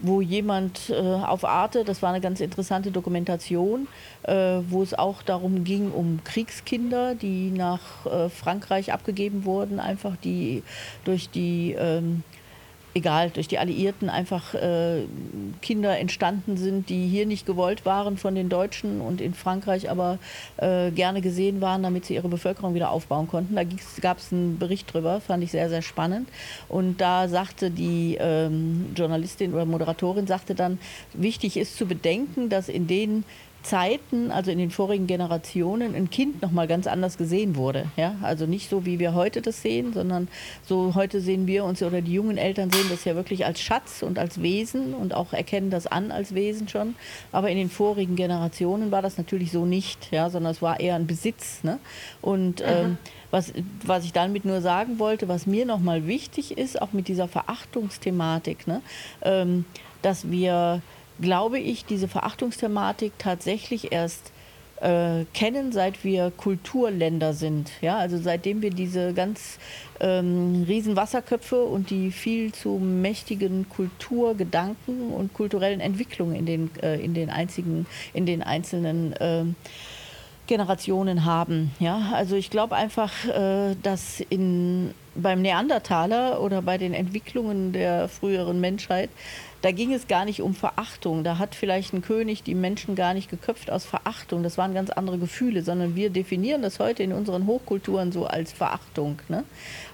wo 0.00 0.20
jemand 0.20 0.90
äh, 0.90 0.94
auf 0.94 1.44
Arte, 1.44 1.84
das 1.84 2.02
war 2.02 2.10
eine 2.10 2.20
ganz 2.20 2.40
interessante 2.40 2.90
Dokumentation, 2.90 3.88
äh, 4.24 4.58
wo 4.68 4.82
es 4.82 4.92
auch 4.92 5.22
darum 5.22 5.64
ging, 5.64 5.90
um 5.90 6.20
Kriegskinder, 6.24 7.14
die 7.14 7.50
nach 7.50 8.04
äh, 8.04 8.28
Frankreich 8.28 8.92
abgegeben 8.92 9.44
wurden, 9.44 9.80
einfach 9.80 10.16
die 10.16 10.62
durch 11.04 11.30
die 11.30 11.74
ähm, 11.78 12.22
egal, 12.94 13.30
durch 13.30 13.48
die 13.48 13.58
Alliierten 13.58 14.08
einfach 14.08 14.54
äh, 14.54 15.02
Kinder 15.60 15.98
entstanden 15.98 16.56
sind, 16.56 16.88
die 16.88 17.06
hier 17.08 17.26
nicht 17.26 17.44
gewollt 17.44 17.84
waren 17.84 18.16
von 18.16 18.34
den 18.34 18.48
Deutschen 18.48 19.00
und 19.00 19.20
in 19.20 19.34
Frankreich 19.34 19.90
aber 19.90 20.18
äh, 20.56 20.90
gerne 20.92 21.20
gesehen 21.20 21.60
waren, 21.60 21.82
damit 21.82 22.06
sie 22.06 22.14
ihre 22.14 22.28
Bevölkerung 22.28 22.74
wieder 22.74 22.90
aufbauen 22.90 23.28
konnten. 23.28 23.56
Da 23.56 23.62
gab 24.00 24.18
es 24.18 24.32
einen 24.32 24.58
Bericht 24.58 24.92
drüber, 24.92 25.20
fand 25.20 25.42
ich 25.42 25.50
sehr, 25.50 25.68
sehr 25.68 25.82
spannend. 25.82 26.28
Und 26.68 27.00
da 27.00 27.28
sagte 27.28 27.70
die 27.70 28.16
ähm, 28.20 28.92
Journalistin 28.96 29.52
oder 29.52 29.66
Moderatorin, 29.66 30.26
sagte 30.26 30.54
dann, 30.54 30.78
wichtig 31.12 31.56
ist 31.56 31.76
zu 31.76 31.86
bedenken, 31.86 32.48
dass 32.48 32.68
in 32.68 32.86
den 32.86 33.24
Zeiten, 33.64 34.30
also 34.30 34.50
in 34.50 34.58
den 34.58 34.70
vorigen 34.70 35.06
Generationen, 35.06 35.94
ein 35.94 36.10
Kind 36.10 36.42
noch 36.42 36.50
mal 36.50 36.68
ganz 36.68 36.86
anders 36.86 37.16
gesehen 37.16 37.56
wurde. 37.56 37.86
Ja? 37.96 38.16
Also 38.22 38.46
nicht 38.46 38.68
so, 38.68 38.84
wie 38.84 38.98
wir 38.98 39.14
heute 39.14 39.40
das 39.40 39.62
sehen, 39.62 39.92
sondern 39.94 40.28
so 40.66 40.94
heute 40.94 41.20
sehen 41.20 41.46
wir 41.46 41.64
uns 41.64 41.82
oder 41.82 42.02
die 42.02 42.12
jungen 42.12 42.36
Eltern 42.36 42.70
sehen 42.70 42.86
das 42.90 43.04
ja 43.04 43.14
wirklich 43.14 43.46
als 43.46 43.60
Schatz 43.60 44.02
und 44.02 44.18
als 44.18 44.42
Wesen 44.42 44.94
und 44.94 45.14
auch 45.14 45.32
erkennen 45.32 45.70
das 45.70 45.86
an 45.86 46.12
als 46.12 46.34
Wesen 46.34 46.68
schon. 46.68 46.94
Aber 47.32 47.48
in 47.48 47.56
den 47.56 47.70
vorigen 47.70 48.16
Generationen 48.16 48.90
war 48.90 49.00
das 49.00 49.16
natürlich 49.16 49.50
so 49.50 49.64
nicht, 49.64 50.12
ja? 50.12 50.28
sondern 50.28 50.52
es 50.52 50.60
war 50.60 50.78
eher 50.78 50.94
ein 50.96 51.06
Besitz. 51.06 51.64
Ne? 51.64 51.78
Und 52.20 52.62
ähm, 52.66 52.98
was, 53.30 53.52
was 53.84 54.04
ich 54.04 54.12
damit 54.12 54.44
nur 54.44 54.60
sagen 54.60 54.98
wollte, 54.98 55.26
was 55.26 55.46
mir 55.46 55.64
noch 55.64 55.80
mal 55.80 56.06
wichtig 56.06 56.58
ist, 56.58 56.80
auch 56.80 56.92
mit 56.92 57.08
dieser 57.08 57.28
Verachtungsthematik, 57.28 58.66
ne? 58.66 58.82
ähm, 59.22 59.64
dass 60.02 60.30
wir 60.30 60.82
glaube 61.20 61.58
ich, 61.58 61.84
diese 61.84 62.08
Verachtungsthematik 62.08 63.12
tatsächlich 63.18 63.92
erst 63.92 64.32
äh, 64.80 65.24
kennen, 65.32 65.72
seit 65.72 66.04
wir 66.04 66.32
Kulturländer 66.36 67.32
sind. 67.32 67.70
Ja, 67.80 67.98
also 67.98 68.18
seitdem 68.18 68.60
wir 68.60 68.70
diese 68.70 69.14
ganz 69.14 69.58
ähm, 70.00 70.64
riesen 70.66 70.96
Wasserköpfe 70.96 71.62
und 71.64 71.90
die 71.90 72.10
viel 72.10 72.52
zu 72.52 72.78
mächtigen 72.78 73.68
Kulturgedanken 73.68 75.10
und 75.10 75.32
kulturellen 75.32 75.80
Entwicklungen 75.80 76.34
in 76.34 76.46
den, 76.46 76.70
äh, 76.82 77.00
in 77.00 77.14
den, 77.14 77.30
einzigen, 77.30 77.86
in 78.12 78.26
den 78.26 78.42
einzelnen 78.42 79.12
äh, 79.14 79.44
Generationen 80.46 81.24
haben. 81.24 81.70
Ja, 81.78 82.10
also 82.12 82.36
ich 82.36 82.50
glaube 82.50 82.74
einfach, 82.74 83.12
äh, 83.26 83.76
dass 83.82 84.20
in, 84.28 84.92
beim 85.14 85.42
Neandertaler 85.42 86.40
oder 86.40 86.62
bei 86.62 86.78
den 86.78 86.94
Entwicklungen 86.94 87.72
der 87.72 88.08
früheren 88.08 88.60
Menschheit 88.60 89.10
da 89.64 89.72
ging 89.72 89.94
es 89.94 90.08
gar 90.08 90.26
nicht 90.26 90.42
um 90.42 90.54
Verachtung. 90.54 91.24
Da 91.24 91.38
hat 91.38 91.54
vielleicht 91.54 91.94
ein 91.94 92.02
König 92.02 92.42
die 92.42 92.54
Menschen 92.54 92.94
gar 92.96 93.14
nicht 93.14 93.30
geköpft 93.30 93.70
aus 93.70 93.86
Verachtung. 93.86 94.42
Das 94.42 94.58
waren 94.58 94.74
ganz 94.74 94.90
andere 94.90 95.16
Gefühle, 95.16 95.62
sondern 95.62 95.96
wir 95.96 96.10
definieren 96.10 96.60
das 96.60 96.80
heute 96.80 97.02
in 97.02 97.14
unseren 97.14 97.46
Hochkulturen 97.46 98.12
so 98.12 98.26
als 98.26 98.52
Verachtung. 98.52 99.20
Ne? 99.30 99.42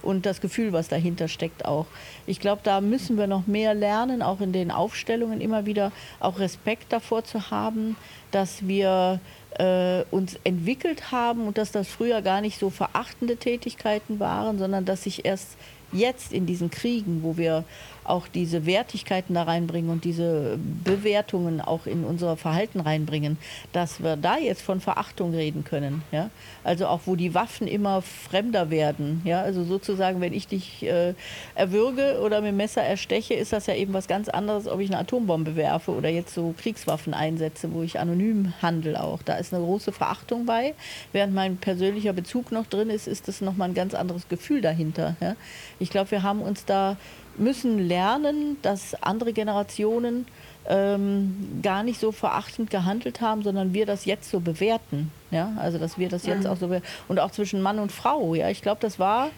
Und 0.03 0.27
das 0.27 0.41
Gefühl, 0.41 0.73
was 0.73 0.89
dahinter 0.89 1.29
steckt 1.29 1.67
auch. 1.67 1.87
Ich 2.27 2.41
glaube, 2.41 2.63
da 2.65 2.81
müssen 2.81 3.17
wir 3.17 3.29
noch 3.29 3.47
mehr 3.47 3.75
lernen, 3.75 4.23
auch 4.23 4.41
in 4.41 4.53
den 4.53 4.73
Aufstellungen 4.73 5.41
immer 5.41 5.67
wieder 5.67 5.93
auch 6.19 6.41
Respekt 6.41 6.93
davor 6.93 7.23
zu 7.23 7.53
haben, 7.53 7.95
dass 8.33 8.67
wir 8.67 9.21
äh, 9.61 10.05
uns 10.11 10.39
entwickelt 10.45 11.13
haben 11.13 11.47
und 11.47 11.59
dass 11.59 11.71
das 11.71 11.87
früher 11.87 12.23
gar 12.23 12.41
nicht 12.41 12.59
so 12.59 12.71
verachtende 12.71 13.37
Tätigkeiten 13.37 14.19
waren, 14.19 14.59
sondern 14.59 14.87
dass 14.87 15.05
sich 15.05 15.25
erst 15.27 15.57
jetzt 15.93 16.33
in 16.33 16.47
diesen 16.47 16.71
Kriegen, 16.71 17.23
wo 17.23 17.37
wir 17.37 17.65
auch 18.05 18.29
diese 18.29 18.67
Wertigkeiten 18.67 19.35
da 19.35 19.45
reinbringen 19.45 19.91
und 19.91 20.05
diese 20.05 20.59
Bewertungen 20.85 21.61
auch 21.61 21.87
in 21.87 22.05
unser 22.05 22.37
Verhalten 22.37 22.81
reinbringen, 22.81 23.39
dass 23.73 24.03
wir 24.03 24.17
da 24.17 24.39
jetzt 24.39 24.63
von 24.63 24.81
Verachtung 24.81 25.35
reden 25.35 25.65
können. 25.65 26.03
Ja? 26.13 26.31
Also 26.65 26.87
auch 26.87 27.03
wo 27.07 27.17
die 27.17 27.35
Waffen 27.35 27.67
immer 27.67 28.03
fremder 28.03 28.71
werden. 28.71 29.23
Ja? 29.25 29.43
Also 29.43 29.65
sozusagen, 29.65 30.21
wenn 30.21 30.33
ich 30.33 30.49
dich 30.49 30.83
äh, 30.83 31.15
erwürge 31.55 32.21
oder 32.25 32.41
mit 32.41 32.51
dem 32.51 32.57
Messer 32.57 32.83
ersteche, 32.83 33.35
ist 33.35 33.53
das 33.53 33.67
ja 33.67 33.75
eben 33.75 33.93
was 33.93 34.09
ganz 34.09 34.29
anderes, 34.29 34.67
ob 34.67 34.81
ich 34.81 34.91
eine 34.91 34.99
Atombombe 34.99 35.57
werfe 35.57 35.93
oder 35.93 36.09
jetzt 36.09 36.35
so 36.35 36.55
Kriegswaffen 36.59 37.15
einsetze, 37.15 37.73
wo 37.73 37.83
ich 37.83 37.99
anonym 37.99 38.53
handle 38.63 39.03
auch. 39.03 39.23
Da 39.23 39.35
ist 39.35 39.55
eine 39.55 39.63
große 39.63 39.93
Verachtung 39.93 40.47
bei. 40.47 40.75
Während 41.13 41.35
mein 41.35 41.59
persönlicher 41.59 42.13
Bezug 42.13 42.53
noch 42.53 42.67
drin 42.67 42.91
ist, 42.91 43.07
ist 43.07 43.29
das 43.29 43.41
nochmal 43.41 43.69
ein 43.69 43.75
ganz 43.75 43.95
anderes 43.95 44.29
Gefühl 44.29 44.61
dahinter. 44.61 45.17
Ja? 45.21 45.37
Ich 45.79 45.91
glaube, 45.91 46.11
wir 46.11 46.23
haben 46.23 46.43
uns 46.43 46.65
da 46.65 46.97
müssen 47.37 47.79
lernen, 47.79 48.57
dass 48.63 48.95
andere 49.03 49.33
Generationen 49.33 50.27
ähm, 50.67 51.61
gar 51.63 51.83
nicht 51.83 51.99
so 51.99 52.13
verachtend 52.13 52.71
gehandelt 52.71 53.21
haben, 53.21 53.43
sondern 53.43 53.73
wir 53.75 53.87
das 53.87 54.05
jetzt 54.05 54.31
so 54.31 54.41
bewerten. 54.41 55.11
Ja? 55.31 55.53
Also 55.59 55.79
dass 55.79 55.99
wir 55.99 56.09
das 56.09 56.27
jetzt 56.27 56.45
mhm. 56.45 56.51
auch 56.51 56.57
so 56.57 56.71
und 57.09 57.19
auch 57.19 57.31
zwischen 57.31 57.63
Mann 57.63 57.79
und 57.79 57.93
Frau. 57.93 58.35
Ja, 58.35 58.51
ich 58.51 58.63
glaube, 58.63 58.81
das 58.81 58.99
war 58.99 59.31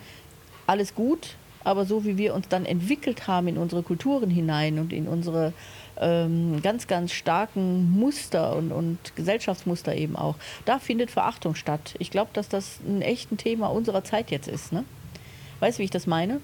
alles 0.67 0.95
gut, 0.95 1.37
aber 1.65 1.85
so 1.85 2.05
wie 2.05 2.19
wir 2.19 2.35
uns 2.35 2.49
dann 2.49 2.65
entwickelt 2.65 3.29
haben 3.29 3.49
in 3.49 3.59
unsere 3.59 3.83
Kulturen 3.83 4.31
hinein 4.31 4.79
und 4.79 4.93
in 4.93 5.07
unsere 5.09 5.53
ähm, 6.01 6.61
ganz, 6.63 6.87
ganz 6.87 7.13
starken 7.13 7.91
Muster 7.93 8.57
und, 8.57 8.73
und 8.73 8.99
Gesellschaftsmuster 9.15 9.95
eben 9.95 10.17
auch, 10.17 10.37
da 10.65 10.79
findet 10.79 11.11
Verachtung 11.11 11.55
statt. 11.55 11.95
Ich 11.99 12.11
glaube, 12.11 12.31
dass 12.33 12.49
das 12.49 12.81
ein 12.87 13.03
echtes 13.03 13.39
Thema 13.39 13.69
unserer 13.69 14.03
Zeit 14.03 14.31
jetzt 14.31 14.49
ist. 14.49 14.73
Ne? 14.73 14.85
Weißt 15.61 15.79
du, 15.79 15.81
wie 15.81 15.85
ich 15.85 15.91
das 15.91 16.07
meine? 16.07 16.41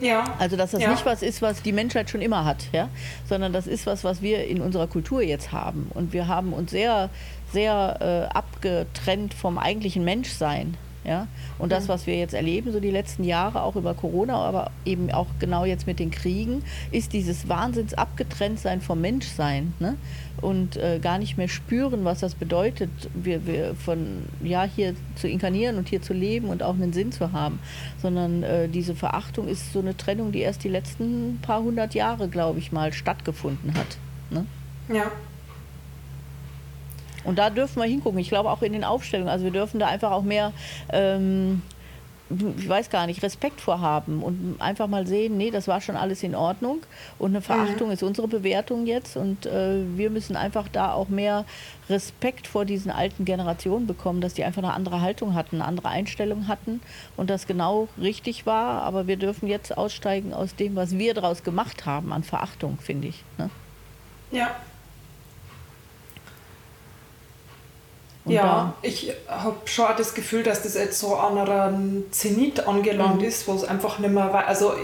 Ja. 0.00 0.24
Also 0.38 0.56
dass 0.56 0.72
das 0.72 0.82
ja. 0.82 0.90
nicht 0.90 1.04
was 1.06 1.22
ist, 1.22 1.42
was 1.42 1.62
die 1.62 1.72
Menschheit 1.72 2.10
schon 2.10 2.20
immer 2.20 2.44
hat, 2.44 2.66
ja, 2.72 2.88
sondern 3.28 3.52
das 3.52 3.66
ist 3.66 3.86
was, 3.86 4.04
was 4.04 4.22
wir 4.22 4.46
in 4.46 4.60
unserer 4.60 4.86
Kultur 4.86 5.22
jetzt 5.22 5.52
haben. 5.52 5.90
Und 5.94 6.12
wir 6.12 6.28
haben 6.28 6.52
uns 6.52 6.70
sehr, 6.70 7.10
sehr 7.52 8.28
äh, 8.30 8.34
abgetrennt 8.34 9.34
vom 9.34 9.58
eigentlichen 9.58 10.04
Menschsein. 10.04 10.76
Ja? 11.04 11.26
Und 11.58 11.72
das, 11.72 11.88
was 11.88 12.06
wir 12.06 12.16
jetzt 12.16 12.34
erleben, 12.34 12.72
so 12.72 12.80
die 12.80 12.90
letzten 12.90 13.24
Jahre, 13.24 13.62
auch 13.62 13.76
über 13.76 13.94
Corona, 13.94 14.36
aber 14.36 14.70
eben 14.84 15.10
auch 15.10 15.26
genau 15.38 15.64
jetzt 15.64 15.86
mit 15.86 15.98
den 15.98 16.10
Kriegen, 16.10 16.62
ist 16.90 17.12
dieses 17.12 17.48
Wahnsinns 17.48 17.94
Abgetrenntsein 17.94 18.80
vom 18.80 19.00
Menschsein. 19.00 19.72
Ne? 19.78 19.96
Und 20.40 20.76
äh, 20.76 20.98
gar 21.00 21.18
nicht 21.18 21.36
mehr 21.36 21.48
spüren, 21.48 22.04
was 22.04 22.20
das 22.20 22.34
bedeutet, 22.34 22.90
wir, 23.14 23.46
wir 23.46 23.74
von 23.74 24.24
ja 24.42 24.64
hier 24.64 24.94
zu 25.16 25.28
inkarnieren 25.28 25.76
und 25.78 25.88
hier 25.88 26.02
zu 26.02 26.12
leben 26.12 26.48
und 26.48 26.62
auch 26.62 26.74
einen 26.74 26.92
Sinn 26.92 27.10
zu 27.10 27.32
haben. 27.32 27.58
Sondern 28.00 28.42
äh, 28.42 28.68
diese 28.68 28.94
Verachtung 28.94 29.48
ist 29.48 29.72
so 29.72 29.80
eine 29.80 29.96
Trennung, 29.96 30.30
die 30.32 30.40
erst 30.40 30.62
die 30.62 30.68
letzten 30.68 31.38
paar 31.42 31.62
hundert 31.62 31.94
Jahre, 31.94 32.28
glaube 32.28 32.58
ich 32.58 32.70
mal, 32.70 32.92
stattgefunden 32.92 33.74
hat. 33.74 33.96
Ne? 34.30 34.46
Ja. 34.94 35.10
Und 37.28 37.38
da 37.38 37.50
dürfen 37.50 37.82
wir 37.82 37.86
hingucken. 37.86 38.18
Ich 38.20 38.30
glaube 38.30 38.50
auch 38.50 38.62
in 38.62 38.72
den 38.72 38.84
Aufstellungen. 38.84 39.30
Also 39.30 39.44
wir 39.44 39.50
dürfen 39.50 39.78
da 39.78 39.86
einfach 39.86 40.12
auch 40.12 40.22
mehr, 40.22 40.52
ähm, 40.90 41.60
ich 42.30 42.66
weiß 42.66 42.88
gar 42.88 43.06
nicht, 43.06 43.22
Respekt 43.22 43.60
vorhaben 43.60 44.22
und 44.22 44.56
einfach 44.60 44.86
mal 44.86 45.06
sehen, 45.06 45.36
nee, 45.36 45.50
das 45.50 45.68
war 45.68 45.82
schon 45.82 45.94
alles 45.94 46.22
in 46.22 46.34
Ordnung. 46.34 46.80
Und 47.18 47.32
eine 47.32 47.42
Verachtung 47.42 47.88
mhm. 47.88 47.92
ist 47.92 48.02
unsere 48.02 48.28
Bewertung 48.28 48.86
jetzt. 48.86 49.18
Und 49.18 49.44
äh, 49.44 49.82
wir 49.94 50.08
müssen 50.08 50.36
einfach 50.36 50.68
da 50.68 50.94
auch 50.94 51.10
mehr 51.10 51.44
Respekt 51.90 52.46
vor 52.46 52.64
diesen 52.64 52.90
alten 52.90 53.26
Generationen 53.26 53.86
bekommen, 53.86 54.22
dass 54.22 54.32
die 54.32 54.44
einfach 54.44 54.62
eine 54.62 54.72
andere 54.72 55.02
Haltung 55.02 55.34
hatten, 55.34 55.56
eine 55.56 55.66
andere 55.66 55.88
Einstellung 55.88 56.48
hatten 56.48 56.80
und 57.18 57.28
das 57.28 57.46
genau 57.46 57.88
richtig 58.00 58.46
war. 58.46 58.84
Aber 58.84 59.06
wir 59.06 59.18
dürfen 59.18 59.48
jetzt 59.48 59.76
aussteigen 59.76 60.32
aus 60.32 60.56
dem, 60.56 60.76
was 60.76 60.96
wir 60.96 61.12
daraus 61.12 61.44
gemacht 61.44 61.84
haben 61.84 62.10
an 62.10 62.22
Verachtung, 62.22 62.78
finde 62.80 63.08
ich. 63.08 63.22
Ne? 63.36 63.50
Ja, 64.30 64.48
Und 68.28 68.34
ja, 68.34 68.74
ich 68.82 69.12
habe 69.26 69.56
schon 69.64 69.86
das 69.96 70.14
Gefühl, 70.14 70.42
dass 70.42 70.62
das 70.62 70.74
jetzt 70.74 71.00
so 71.00 71.16
an 71.16 71.38
einem 71.38 72.04
Zenit 72.10 72.66
angelangt 72.66 73.22
mhm. 73.22 73.28
ist, 73.28 73.48
wo 73.48 73.54
es 73.54 73.64
einfach 73.64 73.98
nicht 73.98 74.12
mehr 74.12 74.32
weiß. 74.32 74.46
Also, 74.46 74.74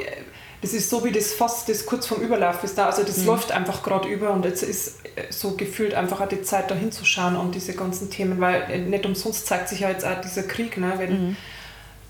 das 0.63 0.73
ist 0.73 0.89
so 0.89 1.05
wie 1.05 1.13
das 1.13 1.35
Fass, 1.35 1.67
das 1.67 1.85
kurz 1.85 2.07
vorm 2.07 2.23
Überlauf 2.23 2.65
ist 2.65 2.79
da. 2.79 2.87
Also, 2.87 3.03
das 3.03 3.19
mhm. 3.19 3.27
läuft 3.27 3.53
einfach 3.53 3.83
gerade 3.83 4.09
über 4.09 4.31
und 4.31 4.45
jetzt 4.45 4.63
ist 4.63 5.01
so 5.31 5.53
gefühlt 5.53 5.95
einfach 5.95 6.21
auch 6.21 6.29
die 6.29 6.43
Zeit, 6.43 6.71
da 6.71 6.75
hinzuschauen 6.75 7.37
und 7.37 7.55
diese 7.55 7.75
ganzen 7.75 8.11
Themen, 8.11 8.41
weil 8.41 8.81
nicht 8.81 9.05
umsonst 9.05 9.47
zeigt 9.47 9.69
sich 9.69 9.81
ja 9.81 9.91
jetzt 9.91 10.05
auch 10.05 10.21
dieser 10.21 10.43
Krieg, 10.45 10.79
ne? 10.79 10.95
wenn, 10.97 11.11
mhm. 11.11 11.37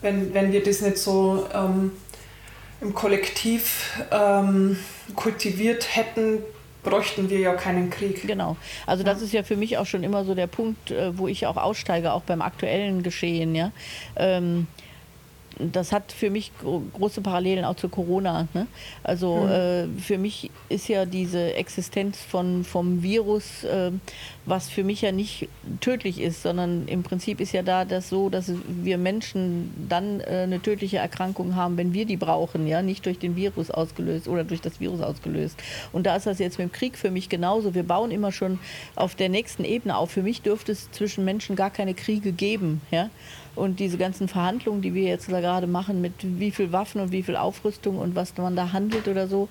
wenn, 0.02 0.34
wenn 0.34 0.52
wir 0.52 0.62
das 0.62 0.80
nicht 0.80 0.98
so 0.98 1.46
ähm, 1.52 1.92
im 2.80 2.94
Kollektiv 2.94 4.04
ähm, 4.10 4.78
kultiviert 5.16 5.96
hätten, 5.96 6.42
bräuchten 6.84 7.28
wir 7.28 7.40
ja 7.40 7.54
keinen 7.54 7.90
Krieg. 7.90 8.26
Genau. 8.26 8.56
Also 8.86 9.02
das 9.02 9.22
ist 9.22 9.32
ja 9.32 9.42
für 9.42 9.56
mich 9.56 9.78
auch 9.78 9.86
schon 9.86 10.04
immer 10.04 10.24
so 10.24 10.34
der 10.34 10.46
Punkt, 10.46 10.90
äh, 10.90 11.16
wo 11.18 11.26
ich 11.26 11.46
auch 11.46 11.56
aussteige, 11.56 12.12
auch 12.12 12.22
beim 12.22 12.42
aktuellen 12.42 13.02
Geschehen. 13.02 13.54
Ja. 13.54 13.72
Ähm, 14.16 14.66
das 15.58 15.92
hat 15.92 16.12
für 16.12 16.30
mich 16.30 16.52
große 16.94 17.20
Parallelen 17.20 17.64
auch 17.64 17.76
zu 17.76 17.88
Corona. 17.88 18.48
Ne? 18.54 18.66
Also 19.02 19.36
mhm. 19.36 19.50
äh, 19.50 19.86
für 20.00 20.18
mich 20.18 20.50
ist 20.68 20.88
ja 20.88 21.06
diese 21.06 21.54
Existenz 21.54 22.18
von, 22.18 22.64
vom 22.64 23.02
Virus, 23.02 23.64
äh, 23.64 23.90
was 24.46 24.68
für 24.68 24.84
mich 24.84 25.02
ja 25.02 25.12
nicht 25.12 25.48
tödlich 25.80 26.20
ist, 26.20 26.42
sondern 26.42 26.86
im 26.88 27.02
Prinzip 27.02 27.40
ist 27.40 27.52
ja 27.52 27.62
da 27.62 27.84
das 27.84 28.08
so, 28.08 28.28
dass 28.28 28.52
wir 28.68 28.98
Menschen 28.98 29.72
dann 29.88 30.20
äh, 30.20 30.42
eine 30.44 30.60
tödliche 30.60 30.98
Erkrankung 30.98 31.56
haben, 31.56 31.76
wenn 31.76 31.94
wir 31.94 32.04
die 32.04 32.16
brauchen, 32.16 32.66
ja, 32.66 32.82
nicht 32.82 33.06
durch 33.06 33.18
den 33.18 33.36
Virus 33.36 33.70
ausgelöst 33.70 34.28
oder 34.28 34.44
durch 34.44 34.60
das 34.60 34.80
Virus 34.80 35.00
ausgelöst. 35.00 35.56
Und 35.92 36.06
da 36.06 36.16
ist 36.16 36.26
das 36.26 36.38
jetzt 36.38 36.58
mit 36.58 36.68
dem 36.68 36.72
Krieg 36.72 36.98
für 36.98 37.10
mich 37.10 37.28
genauso. 37.28 37.74
Wir 37.74 37.84
bauen 37.84 38.10
immer 38.10 38.32
schon 38.32 38.58
auf 38.96 39.14
der 39.14 39.28
nächsten 39.28 39.64
Ebene 39.64 39.96
auf. 39.96 40.10
Für 40.10 40.22
mich 40.22 40.42
dürfte 40.42 40.72
es 40.72 40.90
zwischen 40.90 41.24
Menschen 41.24 41.56
gar 41.56 41.70
keine 41.70 41.94
Kriege 41.94 42.32
geben, 42.32 42.80
ja. 42.90 43.10
Und 43.54 43.80
diese 43.80 43.98
ganzen 43.98 44.28
Verhandlungen, 44.28 44.82
die 44.82 44.94
wir 44.94 45.04
jetzt 45.04 45.30
da 45.30 45.40
gerade 45.40 45.66
machen, 45.66 46.00
mit 46.00 46.12
wie 46.22 46.50
viel 46.50 46.72
Waffen 46.72 47.00
und 47.00 47.12
wie 47.12 47.22
viel 47.22 47.36
Aufrüstung 47.36 47.98
und 47.98 48.14
was 48.14 48.36
man 48.36 48.56
da 48.56 48.72
handelt 48.72 49.08
oder 49.08 49.28
so, 49.28 49.48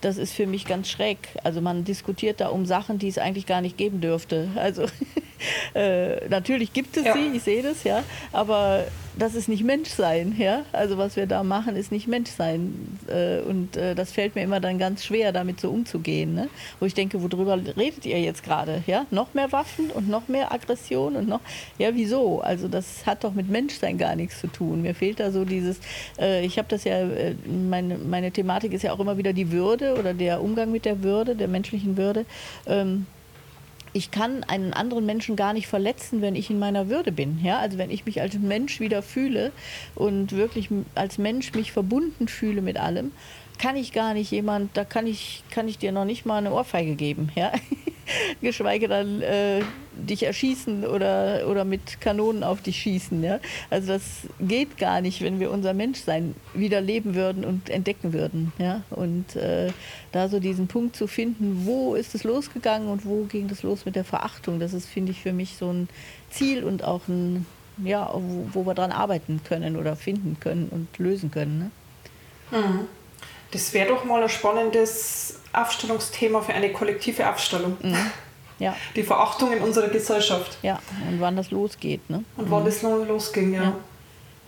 das 0.00 0.18
ist 0.18 0.32
für 0.32 0.46
mich 0.46 0.66
ganz 0.66 0.88
schräg. 0.88 1.18
Also 1.42 1.60
man 1.60 1.84
diskutiert 1.84 2.40
da 2.40 2.48
um 2.48 2.66
Sachen, 2.66 2.98
die 2.98 3.08
es 3.08 3.18
eigentlich 3.18 3.46
gar 3.46 3.60
nicht 3.60 3.76
geben 3.76 4.00
dürfte. 4.00 4.48
Also 4.56 4.86
äh, 5.74 6.28
natürlich 6.28 6.72
gibt 6.72 6.96
es 6.96 7.04
ja. 7.04 7.14
sie, 7.14 7.36
ich 7.36 7.42
sehe 7.42 7.62
das, 7.62 7.84
ja, 7.84 8.02
aber 8.32 8.84
das 9.18 9.34
ist 9.34 9.48
nicht 9.48 9.64
Menschsein, 9.64 10.34
ja. 10.38 10.62
Also 10.72 10.98
was 10.98 11.16
wir 11.16 11.26
da 11.26 11.42
machen, 11.42 11.74
ist 11.74 11.90
nicht 11.90 12.06
Menschsein. 12.06 12.98
Äh, 13.08 13.40
und 13.40 13.76
äh, 13.76 13.94
das 13.94 14.12
fällt 14.12 14.34
mir 14.34 14.42
immer 14.42 14.60
dann 14.60 14.78
ganz 14.78 15.04
schwer, 15.04 15.32
damit 15.32 15.60
so 15.60 15.70
umzugehen. 15.70 16.34
Ne? 16.34 16.48
Wo 16.80 16.86
ich 16.86 16.94
denke, 16.94 17.22
worüber 17.22 17.58
redet 17.76 18.04
ihr 18.04 18.20
jetzt 18.20 18.44
gerade? 18.44 18.82
Ja, 18.86 19.06
noch 19.10 19.32
mehr 19.32 19.52
Waffen 19.52 19.90
und 19.90 20.08
noch 20.08 20.28
mehr 20.28 20.52
Aggression 20.52 21.16
und 21.16 21.28
noch, 21.28 21.40
ja, 21.78 21.94
wieso? 21.94 22.40
Also 22.40 22.68
das 22.68 23.06
hat 23.06 23.24
doch 23.24 23.32
mit 23.32 23.48
Menschsein 23.48 23.96
gar 23.96 24.16
nichts 24.16 24.40
zu 24.40 24.48
tun. 24.48 24.82
Mir 24.82 24.94
fehlt 24.94 25.18
da 25.18 25.30
so 25.30 25.44
dieses, 25.44 25.78
äh, 26.18 26.44
ich 26.44 26.58
habe 26.58 26.68
das 26.68 26.84
ja, 26.84 27.06
meine, 27.46 27.96
meine 27.96 28.30
Thematik 28.30 28.72
ist 28.72 28.82
ja 28.82 28.92
auch 28.92 29.00
immer 29.00 29.16
wieder 29.16 29.32
die 29.32 29.50
Würde 29.50 29.96
oder 29.98 30.12
der 30.12 30.42
Umgang 30.42 30.70
mit 30.70 30.84
der 30.84 31.02
Würde, 31.02 31.34
der 31.34 31.48
menschlichen 31.48 31.96
Würde. 31.96 32.26
Ähm, 32.66 33.06
ich 33.92 34.10
kann 34.10 34.44
einen 34.44 34.72
anderen 34.72 35.06
Menschen 35.06 35.36
gar 35.36 35.52
nicht 35.52 35.66
verletzen, 35.66 36.20
wenn 36.22 36.34
ich 36.34 36.50
in 36.50 36.58
meiner 36.58 36.88
Würde 36.88 37.12
bin. 37.12 37.40
Ja? 37.42 37.58
Also 37.58 37.78
wenn 37.78 37.90
ich 37.90 38.04
mich 38.04 38.20
als 38.20 38.34
Mensch 38.34 38.80
wieder 38.80 39.02
fühle 39.02 39.52
und 39.94 40.32
wirklich 40.32 40.68
als 40.94 41.18
Mensch 41.18 41.52
mich 41.54 41.72
verbunden 41.72 42.28
fühle 42.28 42.62
mit 42.62 42.78
allem, 42.78 43.12
kann 43.58 43.76
ich 43.76 43.92
gar 43.92 44.14
nicht 44.14 44.30
jemand, 44.30 44.76
da 44.76 44.84
kann 44.84 45.06
ich, 45.06 45.42
kann 45.50 45.68
ich 45.68 45.78
dir 45.78 45.92
noch 45.92 46.04
nicht 46.04 46.26
mal 46.26 46.38
eine 46.38 46.52
Ohrfeige 46.52 46.94
geben. 46.94 47.30
Ja? 47.34 47.52
geschweige 48.40 48.88
dann 48.88 49.22
äh, 49.22 49.60
dich 49.94 50.22
erschießen 50.22 50.84
oder, 50.84 51.46
oder 51.48 51.64
mit 51.64 52.00
Kanonen 52.00 52.42
auf 52.42 52.62
dich 52.62 52.76
schießen. 52.76 53.22
Ja? 53.22 53.40
Also 53.70 53.94
das 53.94 54.02
geht 54.40 54.78
gar 54.78 55.00
nicht, 55.00 55.22
wenn 55.22 55.40
wir 55.40 55.50
unser 55.50 55.74
Menschsein 55.74 56.34
wieder 56.54 56.80
leben 56.80 57.14
würden 57.14 57.44
und 57.44 57.70
entdecken 57.70 58.12
würden. 58.12 58.52
Ja? 58.58 58.82
Und 58.90 59.36
äh, 59.36 59.70
da 60.12 60.28
so 60.28 60.40
diesen 60.40 60.68
Punkt 60.68 60.96
zu 60.96 61.06
finden, 61.06 61.62
wo 61.64 61.94
ist 61.94 62.14
es 62.14 62.24
losgegangen 62.24 62.88
und 62.88 63.04
wo 63.04 63.24
ging 63.24 63.48
es 63.50 63.62
los 63.62 63.84
mit 63.84 63.96
der 63.96 64.04
Verachtung, 64.04 64.60
das 64.60 64.72
ist, 64.72 64.86
finde 64.86 65.12
ich, 65.12 65.20
für 65.20 65.32
mich 65.32 65.56
so 65.56 65.72
ein 65.72 65.88
Ziel 66.30 66.64
und 66.64 66.84
auch 66.84 67.08
ein, 67.08 67.46
ja, 67.82 68.10
wo, 68.12 68.48
wo 68.52 68.66
wir 68.66 68.74
dran 68.74 68.92
arbeiten 68.92 69.40
können 69.44 69.76
oder 69.76 69.96
finden 69.96 70.38
können 70.40 70.68
und 70.70 70.98
lösen 70.98 71.30
können. 71.30 71.58
Ne? 72.50 72.58
Mhm. 72.58 72.88
Das 73.50 73.72
wäre 73.72 73.88
doch 73.88 74.04
mal 74.04 74.22
ein 74.22 74.28
spannendes 74.28 75.40
Aufstellungsthema 75.52 76.40
für 76.40 76.52
eine 76.52 76.72
kollektive 76.72 77.28
Aufstellung. 77.28 77.76
Mhm. 77.80 77.96
Ja. 78.58 78.74
Die 78.94 79.02
Verachtung 79.02 79.52
in 79.52 79.60
unserer 79.60 79.88
Gesellschaft. 79.88 80.58
Ja, 80.62 80.80
und 81.08 81.20
wann 81.20 81.36
das 81.36 81.50
losgeht. 81.50 82.08
Ne? 82.08 82.24
Und 82.36 82.50
wann 82.50 82.62
mhm. 82.62 82.66
das 82.66 82.82
losging, 82.82 83.54
ja. 83.54 83.62
ja. 83.62 83.74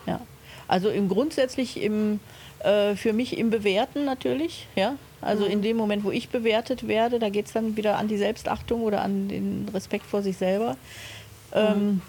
ja. 0.07 0.19
Also 0.67 0.89
im 0.89 1.09
grundsätzlich 1.09 1.81
im, 1.81 2.19
äh, 2.59 2.95
für 2.95 3.13
mich 3.13 3.37
im 3.37 3.49
Bewerten 3.49 4.05
natürlich, 4.05 4.67
ja. 4.75 4.95
Also 5.21 5.45
mhm. 5.45 5.51
in 5.51 5.61
dem 5.61 5.77
Moment, 5.77 6.03
wo 6.03 6.11
ich 6.11 6.29
bewertet 6.29 6.87
werde, 6.87 7.19
da 7.19 7.29
geht 7.29 7.47
es 7.47 7.53
dann 7.53 7.75
wieder 7.75 7.97
an 7.97 8.07
die 8.07 8.17
Selbstachtung 8.17 8.81
oder 8.81 9.01
an 9.01 9.27
den 9.27 9.69
Respekt 9.73 10.05
vor 10.05 10.21
sich 10.21 10.37
selber. 10.37 10.77
Ähm, 11.53 11.85
mhm. 11.85 12.01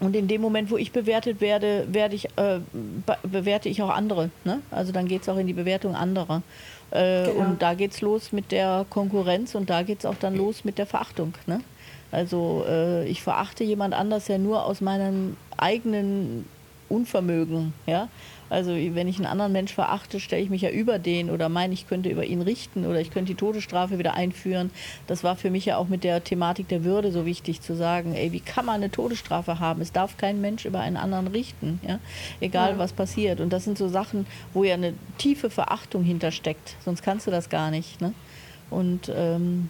Und 0.00 0.16
in 0.16 0.28
dem 0.28 0.40
Moment, 0.40 0.70
wo 0.70 0.76
ich 0.76 0.92
bewertet 0.92 1.40
werde, 1.40 1.86
werde 1.90 2.14
ich, 2.14 2.26
äh, 2.36 2.60
be 2.72 3.16
bewerte 3.22 3.68
ich 3.68 3.82
auch 3.82 3.90
andere. 3.90 4.30
Ne? 4.44 4.60
Also 4.70 4.92
dann 4.92 5.06
geht 5.06 5.22
es 5.22 5.28
auch 5.28 5.36
in 5.36 5.46
die 5.46 5.52
Bewertung 5.52 5.94
anderer. 5.94 6.42
Äh, 6.90 7.26
genau. 7.26 7.40
Und 7.40 7.62
da 7.62 7.74
geht 7.74 7.92
es 7.92 8.00
los 8.00 8.32
mit 8.32 8.52
der 8.52 8.86
Konkurrenz 8.90 9.54
und 9.54 9.70
da 9.70 9.82
geht 9.82 10.00
es 10.00 10.06
auch 10.06 10.16
dann 10.16 10.36
los 10.36 10.64
mit 10.64 10.78
der 10.78 10.86
Verachtung. 10.86 11.34
Ne? 11.46 11.60
Also 12.10 12.64
äh, 12.68 13.06
ich 13.06 13.22
verachte 13.22 13.64
jemand 13.64 13.94
anders 13.94 14.28
ja 14.28 14.38
nur 14.38 14.64
aus 14.64 14.80
meinem 14.80 15.36
eigenen 15.56 16.46
Unvermögen. 16.88 17.72
Ja? 17.86 18.08
Also 18.50 18.72
wenn 18.72 19.08
ich 19.08 19.16
einen 19.16 19.26
anderen 19.26 19.52
Mensch 19.52 19.72
verachte, 19.72 20.20
stelle 20.20 20.42
ich 20.42 20.50
mich 20.50 20.62
ja 20.62 20.70
über 20.70 20.98
den 20.98 21.30
oder 21.30 21.48
meine, 21.48 21.74
ich 21.74 21.88
könnte 21.88 22.08
über 22.08 22.24
ihn 22.24 22.42
richten 22.42 22.86
oder 22.86 23.00
ich 23.00 23.10
könnte 23.10 23.32
die 23.32 23.38
Todesstrafe 23.38 23.98
wieder 23.98 24.14
einführen. 24.14 24.70
Das 25.06 25.24
war 25.24 25.36
für 25.36 25.50
mich 25.50 25.64
ja 25.64 25.76
auch 25.76 25.88
mit 25.88 26.04
der 26.04 26.22
Thematik 26.22 26.68
der 26.68 26.84
Würde 26.84 27.10
so 27.10 27.26
wichtig 27.26 27.60
zu 27.60 27.74
sagen, 27.74 28.14
ey, 28.14 28.32
wie 28.32 28.40
kann 28.40 28.66
man 28.66 28.76
eine 28.76 28.90
Todesstrafe 28.90 29.60
haben? 29.60 29.80
Es 29.80 29.92
darf 29.92 30.16
kein 30.16 30.40
Mensch 30.40 30.64
über 30.64 30.80
einen 30.80 30.96
anderen 30.96 31.28
richten, 31.28 31.80
ja? 31.86 31.98
egal 32.40 32.72
ja. 32.72 32.78
was 32.78 32.92
passiert. 32.92 33.40
Und 33.40 33.52
das 33.52 33.64
sind 33.64 33.78
so 33.78 33.88
Sachen, 33.88 34.26
wo 34.52 34.64
ja 34.64 34.74
eine 34.74 34.94
tiefe 35.18 35.50
Verachtung 35.50 36.04
hintersteckt, 36.04 36.76
sonst 36.84 37.02
kannst 37.02 37.26
du 37.26 37.30
das 37.30 37.48
gar 37.48 37.70
nicht. 37.70 38.00
Ne? 38.00 38.12
Und 38.70 39.10
ähm, 39.14 39.68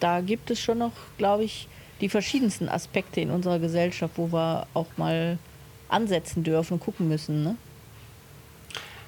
da 0.00 0.20
gibt 0.20 0.50
es 0.50 0.60
schon 0.60 0.78
noch, 0.78 0.92
glaube 1.18 1.44
ich, 1.44 1.68
die 2.00 2.08
verschiedensten 2.08 2.68
Aspekte 2.68 3.20
in 3.20 3.30
unserer 3.30 3.58
Gesellschaft, 3.58 4.14
wo 4.16 4.32
wir 4.32 4.66
auch 4.74 4.86
mal 4.96 5.38
ansetzen 5.88 6.42
dürfen 6.42 6.74
und 6.74 6.80
gucken 6.80 7.08
müssen. 7.08 7.42
Ne? 7.42 7.56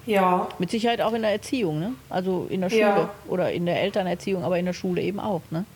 Ja. 0.08 0.48
Mit 0.58 0.70
Sicherheit 0.70 1.02
auch 1.02 1.12
in 1.12 1.20
der 1.20 1.32
Erziehung, 1.32 1.78
ne? 1.78 1.92
Also 2.08 2.46
in 2.48 2.62
der 2.62 2.70
Schule 2.70 2.80
ja. 2.80 3.10
oder 3.28 3.52
in 3.52 3.66
der 3.66 3.82
Elternerziehung, 3.82 4.42
aber 4.42 4.58
in 4.58 4.64
der 4.64 4.72
Schule 4.72 5.02
eben 5.02 5.20
auch, 5.20 5.42
ne? 5.50 5.66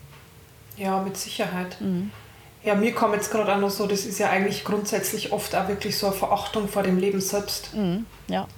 Ja, 0.79 1.03
mit 1.03 1.19
Sicherheit. 1.19 1.79
Mhm. 1.81 2.11
Ja, 2.65 2.75
mir 2.75 2.93
kommt 2.93 3.15
jetzt 3.15 3.31
gerade 3.31 3.55
auch 3.55 3.61
noch 3.61 3.71
so, 3.71 3.87
das 3.87 4.07
ist 4.07 4.19
ja 4.19 4.31
eigentlich 4.31 4.65
grundsätzlich 4.65 5.33
oft 5.33 5.55
auch 5.55 5.69
wirklich 5.69 5.99
so 5.99 6.07
eine 6.07 6.17
Verachtung 6.17 6.67
vor 6.67 6.83
dem 6.83 6.99
Leben 6.99 7.21
selbst. 7.21 7.75
Mhm. 7.75 8.07
Ja. 8.29 8.49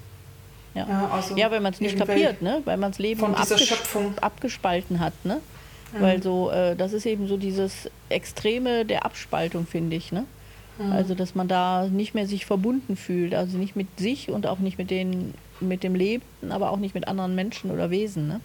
Ja. 0.74 0.86
Ja, 0.88 1.10
also 1.12 1.36
ja, 1.36 1.50
weil 1.50 1.60
man 1.60 1.72
es 1.72 1.80
nicht 1.80 1.98
kapiert, 1.98 2.42
ne? 2.42 2.60
weil 2.64 2.76
man 2.76 2.92
das 2.92 2.98
Leben 2.98 3.20
von 3.20 3.34
dieser 3.34 3.54
abges 3.54 3.68
Schöpfung. 3.68 4.14
abgespalten 4.20 5.00
hat. 5.00 5.12
Ne? 5.24 5.40
Mhm. 5.92 6.02
Weil 6.02 6.22
so, 6.22 6.50
äh, 6.50 6.76
das 6.76 6.92
ist 6.92 7.06
eben 7.06 7.26
so 7.26 7.36
dieses 7.36 7.90
Extreme 8.08 8.84
der 8.84 9.04
Abspaltung, 9.04 9.66
finde 9.66 9.96
ich. 9.96 10.12
Ne? 10.12 10.24
Mhm. 10.78 10.92
Also, 10.92 11.14
dass 11.14 11.34
man 11.34 11.48
da 11.48 11.86
nicht 11.86 12.14
mehr 12.14 12.26
sich 12.26 12.46
verbunden 12.46 12.96
fühlt, 12.96 13.34
also 13.34 13.56
nicht 13.56 13.76
mit 13.76 13.98
sich 13.98 14.30
und 14.30 14.46
auch 14.46 14.58
nicht 14.58 14.78
mit, 14.78 14.90
den, 14.90 15.34
mit 15.60 15.82
dem 15.82 15.94
Leben, 15.94 16.24
aber 16.50 16.70
auch 16.70 16.76
nicht 16.76 16.94
mit 16.94 17.08
anderen 17.08 17.34
Menschen 17.34 17.70
oder 17.70 17.90
Wesen. 17.90 18.28
Ne? 18.28 18.40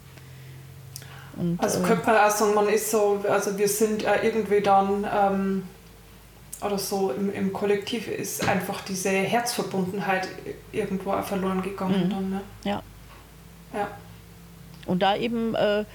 Und, 1.37 1.61
also 1.61 1.81
könnte 1.81 2.05
man 2.05 2.17
auch 2.17 2.29
sagen, 2.29 2.53
man 2.53 2.67
ist 2.67 2.91
so, 2.91 3.23
also 3.29 3.57
wir 3.57 3.67
sind 3.67 4.03
äh, 4.03 4.23
irgendwie 4.23 4.61
dann, 4.61 5.07
ähm, 5.13 5.63
oder 6.61 6.77
so 6.77 7.11
im, 7.11 7.33
im 7.33 7.53
Kollektiv 7.53 8.07
ist 8.07 8.47
einfach 8.47 8.81
diese 8.81 9.09
Herzverbundenheit 9.09 10.27
irgendwo 10.71 11.13
auch 11.13 11.23
verloren 11.23 11.61
gegangen 11.61 12.05
mhm. 12.05 12.09
dann. 12.09 12.29
Ne? 12.29 12.41
Ja. 12.63 12.83
Ja. 13.73 13.87
Und 14.85 15.01
da 15.01 15.15
eben 15.15 15.55
äh, 15.55 15.85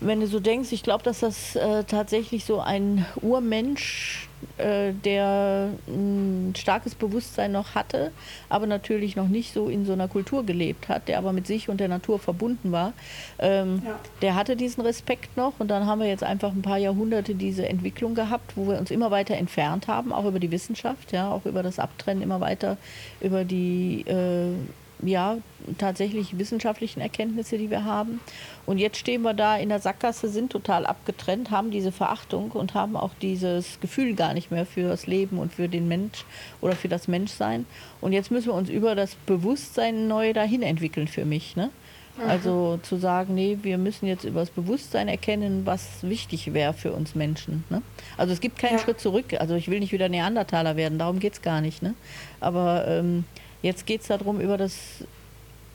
wenn 0.00 0.20
du 0.20 0.26
so 0.26 0.40
denkst, 0.40 0.72
ich 0.72 0.82
glaube, 0.82 1.04
dass 1.04 1.20
das 1.20 1.56
äh, 1.56 1.84
tatsächlich 1.84 2.44
so 2.44 2.60
ein 2.60 3.06
Urmensch, 3.22 4.28
äh, 4.58 4.92
der 4.92 5.70
ein 5.88 6.52
starkes 6.56 6.94
Bewusstsein 6.94 7.52
noch 7.52 7.74
hatte, 7.74 8.12
aber 8.50 8.66
natürlich 8.66 9.16
noch 9.16 9.28
nicht 9.28 9.54
so 9.54 9.68
in 9.68 9.86
so 9.86 9.94
einer 9.94 10.08
Kultur 10.08 10.44
gelebt 10.44 10.88
hat, 10.88 11.08
der 11.08 11.16
aber 11.18 11.32
mit 11.32 11.46
sich 11.46 11.70
und 11.70 11.78
der 11.80 11.88
Natur 11.88 12.18
verbunden 12.18 12.72
war, 12.72 12.92
ähm, 13.38 13.82
ja. 13.84 13.98
der 14.20 14.34
hatte 14.34 14.56
diesen 14.56 14.82
Respekt 14.82 15.36
noch. 15.36 15.54
Und 15.58 15.68
dann 15.68 15.86
haben 15.86 16.00
wir 16.00 16.08
jetzt 16.08 16.24
einfach 16.24 16.52
ein 16.52 16.62
paar 16.62 16.78
Jahrhunderte 16.78 17.34
diese 17.34 17.66
Entwicklung 17.66 18.14
gehabt, 18.14 18.52
wo 18.56 18.68
wir 18.68 18.78
uns 18.78 18.90
immer 18.90 19.10
weiter 19.10 19.36
entfernt 19.36 19.88
haben, 19.88 20.12
auch 20.12 20.26
über 20.26 20.38
die 20.38 20.50
Wissenschaft, 20.50 21.12
ja, 21.12 21.30
auch 21.30 21.46
über 21.46 21.62
das 21.62 21.78
Abtrennen 21.78 22.22
immer 22.22 22.40
weiter, 22.40 22.76
über 23.20 23.44
die 23.44 24.02
äh, 24.02 24.52
ja, 25.02 25.38
tatsächlich 25.78 26.38
wissenschaftlichen 26.38 27.00
Erkenntnisse, 27.00 27.58
die 27.58 27.70
wir 27.70 27.84
haben. 27.84 28.20
Und 28.64 28.78
jetzt 28.78 28.98
stehen 28.98 29.22
wir 29.22 29.34
da 29.34 29.56
in 29.56 29.68
der 29.68 29.80
Sackgasse, 29.80 30.28
sind 30.28 30.50
total 30.50 30.86
abgetrennt, 30.86 31.50
haben 31.50 31.70
diese 31.70 31.92
Verachtung 31.92 32.50
und 32.52 32.74
haben 32.74 32.96
auch 32.96 33.12
dieses 33.20 33.78
Gefühl 33.80 34.14
gar 34.14 34.34
nicht 34.34 34.50
mehr 34.50 34.66
für 34.66 34.88
das 34.88 35.06
Leben 35.06 35.38
und 35.38 35.52
für 35.52 35.68
den 35.68 35.88
Mensch 35.88 36.24
oder 36.60 36.74
für 36.74 36.88
das 36.88 37.08
Menschsein. 37.08 37.66
Und 38.00 38.12
jetzt 38.12 38.30
müssen 38.30 38.46
wir 38.46 38.54
uns 38.54 38.70
über 38.70 38.94
das 38.94 39.14
Bewusstsein 39.26 40.08
neu 40.08 40.32
dahin 40.32 40.62
entwickeln 40.62 41.08
für 41.08 41.24
mich. 41.24 41.56
Ne? 41.56 41.70
Mhm. 42.16 42.30
Also 42.30 42.78
zu 42.82 42.96
sagen, 42.96 43.34
nee, 43.34 43.58
wir 43.62 43.78
müssen 43.78 44.06
jetzt 44.06 44.24
über 44.24 44.40
das 44.40 44.50
Bewusstsein 44.50 45.08
erkennen, 45.08 45.62
was 45.66 46.02
wichtig 46.02 46.54
wäre 46.54 46.72
für 46.72 46.92
uns 46.92 47.14
Menschen. 47.14 47.64
Ne? 47.70 47.82
Also 48.16 48.32
es 48.32 48.40
gibt 48.40 48.58
keinen 48.58 48.78
ja. 48.78 48.78
Schritt 48.78 49.00
zurück. 49.00 49.34
Also 49.38 49.54
ich 49.54 49.68
will 49.68 49.80
nicht 49.80 49.92
wieder 49.92 50.08
Neandertaler 50.08 50.76
werden, 50.76 50.98
darum 50.98 51.18
geht 51.18 51.34
es 51.34 51.42
gar 51.42 51.60
nicht. 51.60 51.82
Ne? 51.82 51.94
Aber 52.40 52.86
ähm, 52.88 53.24
Jetzt 53.62 53.86
geht 53.86 54.02
es 54.02 54.08
darum, 54.08 54.40
über 54.40 54.56
das 54.56 54.74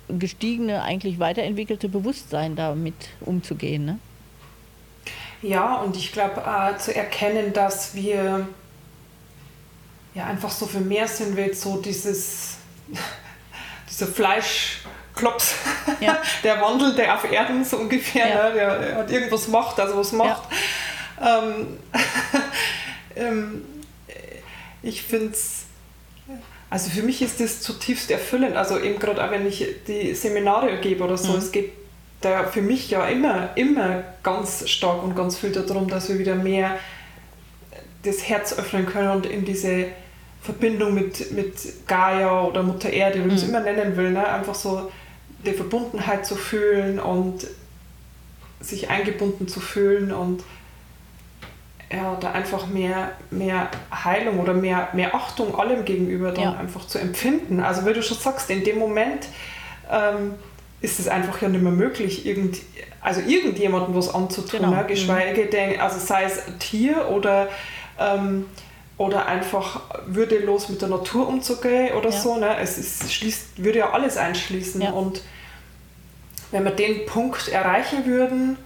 gestiegene, 0.08 0.84
eigentlich 0.84 1.20
weiterentwickelte 1.20 1.90
Bewusstsein 1.90 2.56
damit 2.56 2.96
umzugehen. 3.22 3.86
Ne? 3.86 4.00
Ja, 5.42 5.76
und 5.76 5.96
ich 5.96 6.12
glaube 6.12 6.42
äh, 6.42 6.78
zu 6.78 6.96
erkennen, 6.96 7.54
dass 7.54 7.96
wir 7.96 8.48
ja 10.14 10.26
einfach 10.26 10.52
so 10.52 10.66
viel 10.66 10.82
mehr 10.82 11.08
sind 11.08 11.36
wie 11.38 11.54
so 11.54 11.78
dieses, 11.78 12.58
dieser 13.90 14.08
Fleischklops, 14.08 15.56
ja. 16.00 16.18
der 16.44 16.62
wandelte 16.62 17.12
auf 17.14 17.30
Erden 17.32 17.64
so 17.64 17.78
ungefähr, 17.78 18.28
ja. 18.28 18.50
ne? 18.50 18.54
der, 18.54 18.80
der, 18.80 18.96
hat 18.98 19.12
irgendwas 19.12 19.48
macht, 19.48 19.80
also 19.80 19.98
was 19.98 20.12
macht. 20.12 20.44
Ja. 21.20 21.40
Ähm, 21.44 21.78
ähm, 23.16 23.66
ich 24.84 25.04
finde 25.04 25.34
es 25.34 25.66
also 26.72 26.90
für 26.90 27.04
mich 27.04 27.22
ist 27.22 27.42
das 27.42 27.62
zutiefst 27.62 28.10
erfüllend. 28.10 28.56
Also 28.56 28.80
eben 28.80 28.98
gerade 28.98 29.24
auch 29.24 29.30
wenn 29.30 29.46
ich 29.46 29.68
die 29.88 30.16
Seminare 30.16 30.80
gebe 30.80 31.04
oder 31.04 31.18
so, 31.18 31.34
mhm. 31.34 31.40
es 31.40 31.52
geht 31.52 31.74
da 32.22 32.46
für 32.46 32.62
mich 32.62 32.90
ja 32.90 33.06
immer, 33.08 33.50
immer 33.56 34.04
ganz 34.24 34.68
stark 34.70 35.04
und 35.04 35.14
ganz 35.14 35.38
viel 35.38 35.52
darum, 35.52 35.90
dass 35.90 36.08
wir 36.08 36.18
wieder 36.18 36.36
mehr 36.36 36.78
das 38.04 38.28
Herz 38.28 38.58
öffnen 38.58 38.86
können 38.86 39.10
und 39.10 39.26
in 39.26 39.44
diese 39.44 39.88
Verbindung 40.42 40.94
mit, 40.94 41.34
mit 41.34 41.88
Gaia 41.88 42.46
oder 42.46 42.64
Mutter 42.64 42.90
Erde, 42.90 43.20
wie 43.20 43.28
man 43.28 43.36
es 43.36 43.44
mhm. 43.44 43.50
immer 43.50 43.60
nennen 43.60 43.98
will, 43.98 44.12
ne? 44.12 44.26
einfach 44.26 44.56
so 44.56 44.90
die 45.46 45.52
Verbundenheit 45.52 46.26
zu 46.26 46.36
fühlen 46.36 47.00
und 47.00 47.48
sich 48.62 48.90
eingebunden 48.90 49.50
zu 49.50 49.60
fühlen 49.60 50.14
und 50.14 50.42
ja, 51.92 52.18
da 52.20 52.32
einfach 52.32 52.68
mehr, 52.68 53.12
mehr 53.32 53.70
Heilung 53.92 54.40
oder 54.40 54.54
mehr, 54.54 54.90
mehr 54.94 55.14
Achtung 55.14 55.60
allem 55.60 55.84
gegenüber 55.86 56.32
dann 56.32 56.44
ja. 56.44 56.54
einfach 56.54 56.88
zu 56.88 57.00
empfinden. 57.00 57.60
Also 57.60 57.86
wie 57.86 57.94
du 57.94 58.02
schon 58.02 58.18
sagst, 58.18 58.50
in 58.50 58.64
dem 58.64 58.80
Moment 58.80 59.28
ähm, 59.92 60.36
ist 60.80 61.00
es 61.00 61.08
einfach 61.08 61.42
ja 61.42 61.50
nicht 61.50 61.62
mehr 61.62 61.72
möglich, 61.72 62.26
irgend, 62.26 62.58
also 63.02 63.22
irgendjemandem 63.22 63.94
was 63.96 64.14
anzutun, 64.14 64.62
genau. 64.62 64.72
ne? 64.72 64.86
geschweige 64.88 65.46
mhm. 65.46 65.50
denn, 65.50 65.80
also 65.80 66.00
sei 66.00 66.24
es 66.24 66.48
ein 66.48 66.60
Tier 66.60 67.10
oder, 67.10 67.50
ähm, 68.00 68.46
oder 68.98 69.26
einfach 69.26 69.82
würdelos 70.06 70.70
mit 70.70 70.82
der 70.82 70.90
Natur 70.90 71.28
umzugehen 71.28 71.94
oder 71.96 72.10
ja. 72.10 72.18
so. 72.18 72.38
Ne? 72.38 72.58
Es 72.60 72.78
ist, 72.78 73.12
schließt, 73.12 73.64
würde 73.64 73.80
ja 73.80 73.92
alles 73.92 74.16
einschließen. 74.16 74.82
Ja. 74.82 74.92
Und 74.92 75.22
wenn 76.52 76.64
wir 76.64 76.72
den 76.72 77.06
Punkt 77.06 77.48
erreichen 77.50 78.06
würden, 78.06 78.58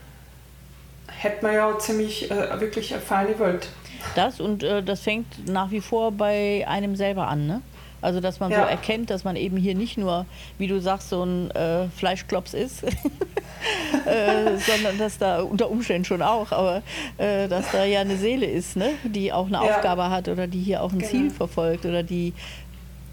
hätte 1.26 1.44
man 1.46 1.54
ja 1.54 1.78
ziemlich 1.78 2.32
äh, 2.32 2.60
wirklich 2.60 2.94
eine 2.94 3.02
feine 3.02 3.38
Welt. 3.40 3.70
Das 4.16 4.40
und 4.40 4.64
äh, 4.64 4.82
das 4.84 5.02
fängt 5.02 5.50
nach 5.50 5.72
wie 5.72 5.82
vor 5.82 6.12
bei 6.12 6.66
einem 6.68 6.96
selber 6.96 7.28
an, 7.28 7.48
ne? 7.48 7.62
Also 8.02 8.20
dass 8.20 8.40
man 8.40 8.52
ja. 8.52 8.62
so 8.62 8.70
erkennt, 8.70 9.10
dass 9.10 9.24
man 9.24 9.36
eben 9.36 9.58
hier 9.58 9.74
nicht 9.74 9.98
nur, 9.98 10.28
wie 10.60 10.68
du 10.68 10.80
sagst, 10.80 11.10
so 11.10 11.24
ein 11.24 11.50
äh, 11.52 11.88
Fleischklops 11.90 12.54
ist, 12.54 12.84
äh, 14.06 14.58
sondern 14.60 15.00
dass 15.00 15.18
da 15.18 15.42
unter 15.42 15.72
Umständen 15.72 16.06
schon 16.06 16.22
auch, 16.22 16.52
aber 16.52 16.84
äh, 17.18 17.48
dass 17.48 17.72
da 17.72 17.84
ja 17.84 18.02
eine 18.02 18.18
Seele 18.18 18.46
ist, 18.46 18.76
ne? 18.76 18.92
die 19.04 19.34
auch 19.34 19.48
eine 19.48 19.56
ja. 19.56 19.62
Aufgabe 19.62 20.12
hat 20.12 20.28
oder 20.28 20.46
die 20.46 20.60
hier 20.60 20.84
auch 20.84 20.92
ein 20.92 21.00
genau. 21.00 21.10
Ziel 21.10 21.30
verfolgt 21.32 21.86
oder 21.86 22.04
die 22.04 22.34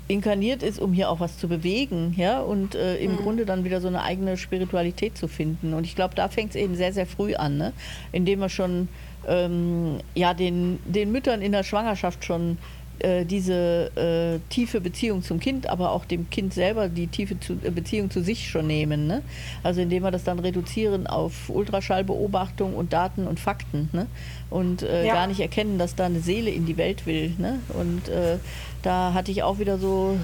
inkarniert 0.08 0.62
ist, 0.62 0.80
um 0.80 0.92
hier 0.92 1.10
auch 1.10 1.20
was 1.20 1.38
zu 1.38 1.48
bewegen, 1.48 2.14
ja, 2.16 2.40
und 2.40 2.74
äh, 2.74 2.96
im 2.96 3.12
mhm. 3.12 3.16
Grunde 3.18 3.46
dann 3.46 3.64
wieder 3.64 3.80
so 3.80 3.88
eine 3.88 4.02
eigene 4.02 4.36
Spiritualität 4.36 5.16
zu 5.16 5.28
finden. 5.28 5.74
Und 5.74 5.84
ich 5.84 5.94
glaube, 5.94 6.14
da 6.14 6.28
fängt 6.28 6.50
es 6.50 6.56
eben 6.56 6.74
sehr, 6.74 6.92
sehr 6.92 7.06
früh 7.06 7.34
an, 7.34 7.56
ne? 7.56 7.72
indem 8.10 8.40
man 8.40 8.50
schon 8.50 8.88
ähm, 9.26 9.98
ja, 10.14 10.34
den, 10.34 10.80
den 10.84 11.12
Müttern 11.12 11.42
in 11.42 11.52
der 11.52 11.62
Schwangerschaft 11.62 12.24
schon 12.24 12.58
äh, 12.98 13.24
diese 13.24 13.90
äh, 13.96 14.38
tiefe 14.48 14.80
Beziehung 14.80 15.22
zum 15.22 15.40
Kind, 15.40 15.68
aber 15.68 15.92
auch 15.92 16.04
dem 16.04 16.30
Kind 16.30 16.54
selber 16.54 16.88
die 16.88 17.06
tiefe 17.06 17.38
zu, 17.40 17.54
äh, 17.64 17.70
Beziehung 17.70 18.10
zu 18.10 18.22
sich 18.22 18.48
schon 18.48 18.66
nehmen. 18.66 19.06
Ne? 19.06 19.22
Also 19.62 19.80
indem 19.80 20.04
wir 20.04 20.10
das 20.10 20.24
dann 20.24 20.38
reduzieren 20.38 21.06
auf 21.06 21.48
Ultraschallbeobachtung 21.48 22.74
und 22.74 22.92
Daten 22.92 23.26
und 23.26 23.40
Fakten. 23.40 23.88
Ne? 23.92 24.06
Und 24.50 24.82
äh, 24.82 25.06
ja. 25.06 25.14
gar 25.14 25.26
nicht 25.26 25.40
erkennen, 25.40 25.78
dass 25.78 25.96
da 25.96 26.06
eine 26.06 26.20
Seele 26.20 26.50
in 26.50 26.66
die 26.66 26.76
Welt 26.76 27.06
will. 27.06 27.34
Ne? 27.38 27.58
Und 27.70 28.08
äh, 28.08 28.38
da 28.82 29.14
hatte 29.14 29.30
ich 29.30 29.42
auch 29.42 29.58
wieder 29.58 29.78
so, 29.78 30.18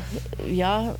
ja, 0.51 0.95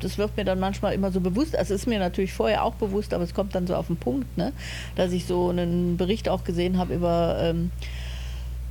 das 0.00 0.18
wird 0.18 0.36
mir 0.36 0.44
dann 0.44 0.60
manchmal 0.60 0.94
immer 0.94 1.10
so 1.10 1.20
bewusst. 1.20 1.56
Also 1.56 1.74
es 1.74 1.82
ist 1.82 1.86
mir 1.86 1.98
natürlich 1.98 2.32
vorher 2.32 2.64
auch 2.64 2.74
bewusst, 2.74 3.12
aber 3.12 3.24
es 3.24 3.34
kommt 3.34 3.54
dann 3.54 3.66
so 3.66 3.74
auf 3.74 3.88
den 3.88 3.96
Punkt, 3.96 4.38
ne? 4.38 4.52
dass 4.94 5.12
ich 5.12 5.26
so 5.26 5.50
einen 5.50 5.96
Bericht 5.96 6.28
auch 6.28 6.44
gesehen 6.44 6.78
habe 6.78 6.94
über 6.94 7.38
ähm, 7.40 7.70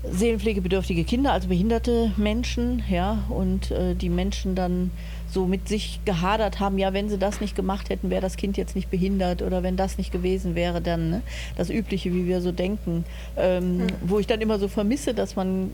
seelenpflegebedürftige 0.04 1.04
Kinder, 1.04 1.32
also 1.32 1.48
behinderte 1.48 2.12
Menschen, 2.18 2.84
ja, 2.90 3.24
und 3.30 3.72
äh, 3.72 3.94
die 3.96 4.10
Menschen 4.10 4.56
dann 4.56 4.92
so 5.30 5.46
mit 5.46 5.68
sich 5.68 6.00
gehadert 6.06 6.60
haben, 6.60 6.78
ja, 6.78 6.94
wenn 6.94 7.10
sie 7.10 7.18
das 7.18 7.40
nicht 7.40 7.56
gemacht 7.56 7.90
hätten, 7.90 8.10
wäre 8.10 8.22
das 8.22 8.36
Kind 8.36 8.58
jetzt 8.58 8.76
nicht 8.76 8.90
behindert 8.90 9.42
oder 9.42 9.64
wenn 9.64 9.78
das 9.78 9.98
nicht 9.98 10.12
gewesen 10.12 10.56
wäre, 10.56 10.82
dann 10.82 11.10
ne? 11.10 11.22
das 11.56 11.70
Übliche, 11.70 12.14
wie 12.14 12.28
wir 12.28 12.42
so 12.42 12.52
denken, 12.52 13.06
ähm, 13.38 13.78
mhm. 13.78 13.88
wo 14.02 14.20
ich 14.20 14.28
dann 14.28 14.42
immer 14.42 14.60
so 14.60 14.68
vermisse, 14.68 15.14
dass 15.14 15.36
man 15.36 15.72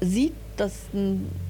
sieht, 0.00 0.34
dass, 0.60 0.72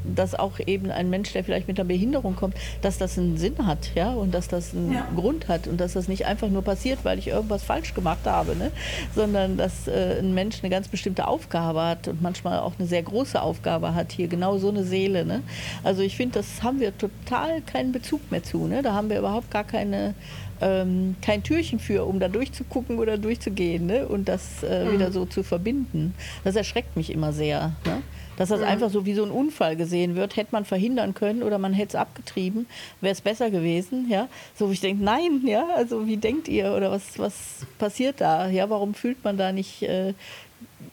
dass 0.05 0.35
auch 0.35 0.59
eben 0.65 0.91
ein 0.91 1.11
Mensch, 1.11 1.33
der 1.33 1.45
vielleicht 1.45 1.69
mit 1.69 1.79
einer 1.79 1.89
Behinderung 1.89 2.37
kommt, 2.37 2.55
dass 2.81 2.99
das 2.99 3.19
einen 3.19 3.37
Sinn 3.37 3.67
hat, 3.67 3.91
ja, 3.95 4.11
und 4.11 4.33
dass 4.33 4.49
das 4.49 4.75
einen 4.75 4.93
ja. 4.93 5.07
Grund 5.15 5.49
hat 5.49 5.67
und 5.67 5.81
dass 5.81 5.95
das 5.95 6.09
nicht 6.09 6.27
einfach 6.27 6.49
nur 6.49 6.63
passiert, 6.63 7.01
weil 7.03 7.19
ich 7.19 7.29
irgendwas 7.29 7.63
falsch 7.63 7.95
gemacht 7.95 8.25
habe, 8.25 8.57
ne? 8.57 8.71
sondern 9.15 9.57
dass 9.57 9.89
äh, 9.89 10.19
ein 10.19 10.35
Mensch 10.35 10.59
eine 10.63 10.71
ganz 10.71 10.89
bestimmte 10.89 11.27
Aufgabe 11.27 11.83
hat 11.83 12.09
und 12.09 12.23
manchmal 12.23 12.61
auch 12.61 12.75
eine 12.79 12.87
sehr 12.87 13.03
große 13.03 13.41
Aufgabe 13.41 13.95
hat 13.95 14.13
hier, 14.13 14.29
genau 14.29 14.59
so 14.59 14.69
eine 14.69 14.85
Seele. 14.85 15.25
Ne? 15.25 15.43
Also 15.83 16.03
ich 16.03 16.17
finde, 16.17 16.39
das 16.39 16.63
haben 16.63 16.81
wir 16.81 16.97
total 16.97 17.61
keinen 17.63 17.93
Bezug 17.93 18.31
mehr 18.31 18.43
zu. 18.43 18.67
Ne? 18.67 18.83
Da 18.83 18.95
haben 18.95 19.11
wir 19.11 19.19
überhaupt 19.19 19.51
gar 19.51 19.65
keine 19.65 20.15
ähm, 20.61 21.17
kein 21.23 21.43
Türchen 21.43 21.79
für, 21.79 22.05
um 22.05 22.21
da 22.21 22.29
durchzugucken 22.29 22.99
oder 22.99 23.19
durchzugehen 23.19 23.87
ne? 23.87 24.07
und 24.07 24.29
das 24.29 24.63
äh, 24.63 24.85
mhm. 24.85 24.93
wieder 24.93 25.13
so 25.13 25.25
zu 25.25 25.43
verbinden. 25.43 26.15
Das 26.45 26.57
erschreckt 26.57 26.97
mich 26.97 27.11
immer 27.11 27.33
sehr. 27.33 27.73
Ne? 27.87 28.03
Dass 28.41 28.49
das 28.49 28.61
mhm. 28.61 28.69
einfach 28.69 28.89
so 28.89 29.05
wie 29.05 29.13
so 29.13 29.23
ein 29.23 29.31
Unfall 29.31 29.77
gesehen 29.77 30.17
wird. 30.17 30.35
Hätte 30.35 30.53
man 30.53 30.65
verhindern 30.65 31.13
können 31.13 31.43
oder 31.43 31.59
man 31.59 31.75
hätte 31.75 31.89
es 31.91 31.95
abgetrieben, 31.95 32.67
wäre 33.03 33.13
es 33.13 33.21
besser 33.21 33.51
gewesen. 33.51 34.09
Ja? 34.09 34.29
So, 34.55 34.69
wo 34.69 34.73
ich 34.73 34.81
denke, 34.81 35.05
nein, 35.05 35.43
ja, 35.45 35.67
also 35.77 36.07
wie 36.07 36.17
denkt 36.17 36.49
ihr 36.49 36.73
oder 36.73 36.91
was, 36.91 37.19
was 37.19 37.35
passiert 37.79 38.23
da? 38.23 38.49
Ja, 38.49 38.71
warum 38.71 38.95
fühlt 38.95 39.23
man 39.25 39.37
da 39.37 39.53
nicht 39.53 39.83
äh, 39.83 40.15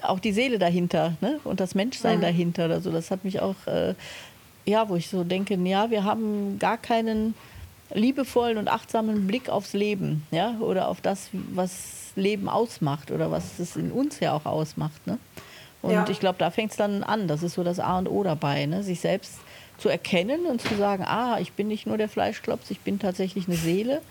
auch 0.02 0.20
die 0.20 0.34
Seele 0.34 0.60
dahinter 0.60 1.14
ne? 1.22 1.40
und 1.46 1.62
das 1.62 1.74
Menschsein 1.74 2.18
mhm. 2.18 2.24
dahinter 2.24 2.66
oder 2.66 2.82
so? 2.82 2.92
Das 2.92 3.12
hat 3.12 3.24
mich 3.24 3.40
auch, 3.40 3.56
äh, 3.66 3.96
ja, 4.66 4.90
wo 4.90 4.98
ich 4.98 5.08
so 5.08 5.24
denke, 5.24 5.56
ja, 5.56 5.90
wir 5.90 6.04
haben 6.04 6.60
gar 6.60 6.78
keinen 6.78 7.34
liebevollen 7.94 8.58
und 8.58 8.68
achtsamen 8.68 9.26
Blick 9.26 9.48
aufs 9.48 9.72
Leben, 9.72 10.28
ja, 10.32 10.58
oder 10.60 10.90
auf 10.90 11.00
das, 11.00 11.30
was 11.32 12.12
Leben 12.18 12.50
ausmacht 12.50 13.10
oder 13.10 13.32
was 13.32 13.58
es 13.58 13.78
in 13.78 13.94
uns 13.94 14.20
ja 14.20 14.34
auch 14.34 14.46
ausmacht. 14.46 15.08
Ne? 15.08 15.18
Und 15.88 15.93
ja. 15.93 16.06
ich 16.10 16.19
glaube, 16.19 16.38
da 16.38 16.52
fängt 16.52 16.71
es 16.71 16.78
dann 16.78 17.02
an. 17.02 17.30
Das 17.30 17.43
ist 17.43 17.54
so 17.54 17.63
das 17.63 17.80
A 17.80 17.97
und 17.97 18.10
O 18.10 18.21
dabei, 18.23 18.65
ne? 18.65 18.84
sich 18.84 19.00
selbst 19.00 19.39
zu 19.78 19.88
erkennen 19.88 20.45
und 20.45 20.62
zu 20.62 20.76
sagen, 20.76 21.06
ah, 21.06 21.38
ich 21.39 21.54
bin 21.54 21.69
nicht 21.69 21.88
nur 21.88 21.97
der 21.97 22.10
Fleischklops, 22.10 22.71
ich 22.71 22.82
bin 22.82 23.00
tatsächlich 23.00 23.47
eine 23.47 23.56
Seele. 23.56 24.02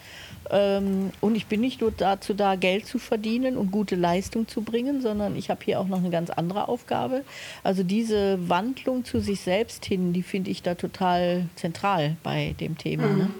Ähm, 0.48 1.10
und 1.20 1.34
ich 1.34 1.46
bin 1.46 1.60
nicht 1.60 1.82
nur 1.82 1.90
dazu 1.90 2.32
da, 2.32 2.54
Geld 2.54 2.86
zu 2.86 2.98
verdienen 2.98 3.58
und 3.58 3.72
gute 3.72 3.94
Leistung 3.94 4.48
zu 4.48 4.62
bringen, 4.62 5.02
sondern 5.02 5.36
ich 5.36 5.50
habe 5.50 5.60
hier 5.62 5.78
auch 5.78 5.86
noch 5.86 5.98
eine 5.98 6.08
ganz 6.08 6.30
andere 6.30 6.68
Aufgabe. 6.68 7.24
Also 7.62 7.82
diese 7.82 8.48
Wandlung 8.48 9.04
zu 9.04 9.20
sich 9.20 9.40
selbst 9.42 9.84
hin, 9.84 10.14
die 10.14 10.22
finde 10.22 10.50
ich 10.50 10.62
da 10.62 10.76
total 10.76 11.46
zentral 11.56 12.16
bei 12.22 12.54
dem 12.58 12.78
Thema. 12.78 13.08
Mhm. 13.08 13.18
Ne? 13.18 13.30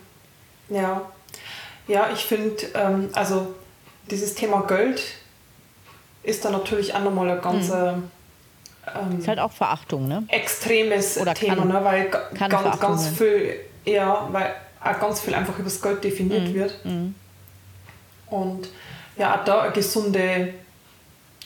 Ja. 0.69 1.03
ja, 1.89 2.11
ich 2.13 2.25
finde, 2.25 2.57
ähm, 2.75 3.09
also 3.15 3.55
dieses 4.11 4.35
Thema 4.35 4.63
Geld 4.63 5.01
ist 6.23 6.45
da 6.45 6.51
natürlich 6.51 6.93
auch 6.95 7.03
nochmal 7.03 7.31
eine 7.31 7.41
ganze... 7.41 7.97
Mhm 7.97 8.16
ähm, 8.95 9.19
ist 9.19 9.29
halt 9.29 9.39
auch 9.39 9.53
Verachtung, 9.53 10.09
ne? 10.09 10.25
Extremes 10.29 11.19
Oder 11.19 11.35
Thema, 11.35 11.57
kann, 11.57 11.69
ne? 11.69 11.85
weil 11.85 12.11
ganz, 12.35 12.81
ganz 12.81 13.09
viel, 13.09 13.57
ja, 13.85 14.29
weil 14.31 14.55
auch 14.83 15.01
ganz 15.01 15.21
viel 15.21 15.35
einfach 15.35 15.55
über 15.55 15.65
das 15.65 15.81
Geld 15.81 16.05
definiert 16.05 16.49
mhm. 16.49 16.55
wird. 16.55 16.85
Mhm. 16.85 17.15
Und 18.29 18.69
ja, 19.17 19.35
auch 19.35 19.45
da 19.45 19.63
eine 19.63 19.73
gesunde 19.73 20.55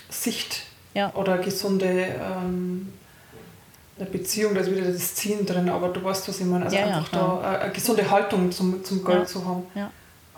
Sicht 0.09 0.63
ja. 0.95 1.13
oder 1.15 1.35
eine 1.35 1.45
gesunde 1.45 1.87
ähm, 1.87 2.93
eine 3.99 4.09
Beziehung, 4.09 4.55
da 4.55 4.61
ist 4.61 4.71
wieder 4.71 4.91
das 4.91 5.15
Ziehen 5.15 5.45
drin, 5.45 5.69
aber 5.69 5.89
du 5.89 6.03
weißt, 6.03 6.29
was 6.29 6.41
ich 6.41 6.47
meine. 6.47 6.65
Also 6.65 6.77
ja, 6.77 6.87
einfach 6.87 7.13
ja, 7.13 7.41
da 7.43 7.61
eine 7.61 7.73
gesunde 7.73 8.11
Haltung 8.11 8.51
zum, 8.51 8.83
zum 8.83 9.05
Geld 9.05 9.29
zu 9.29 9.45
haben. 9.45 9.65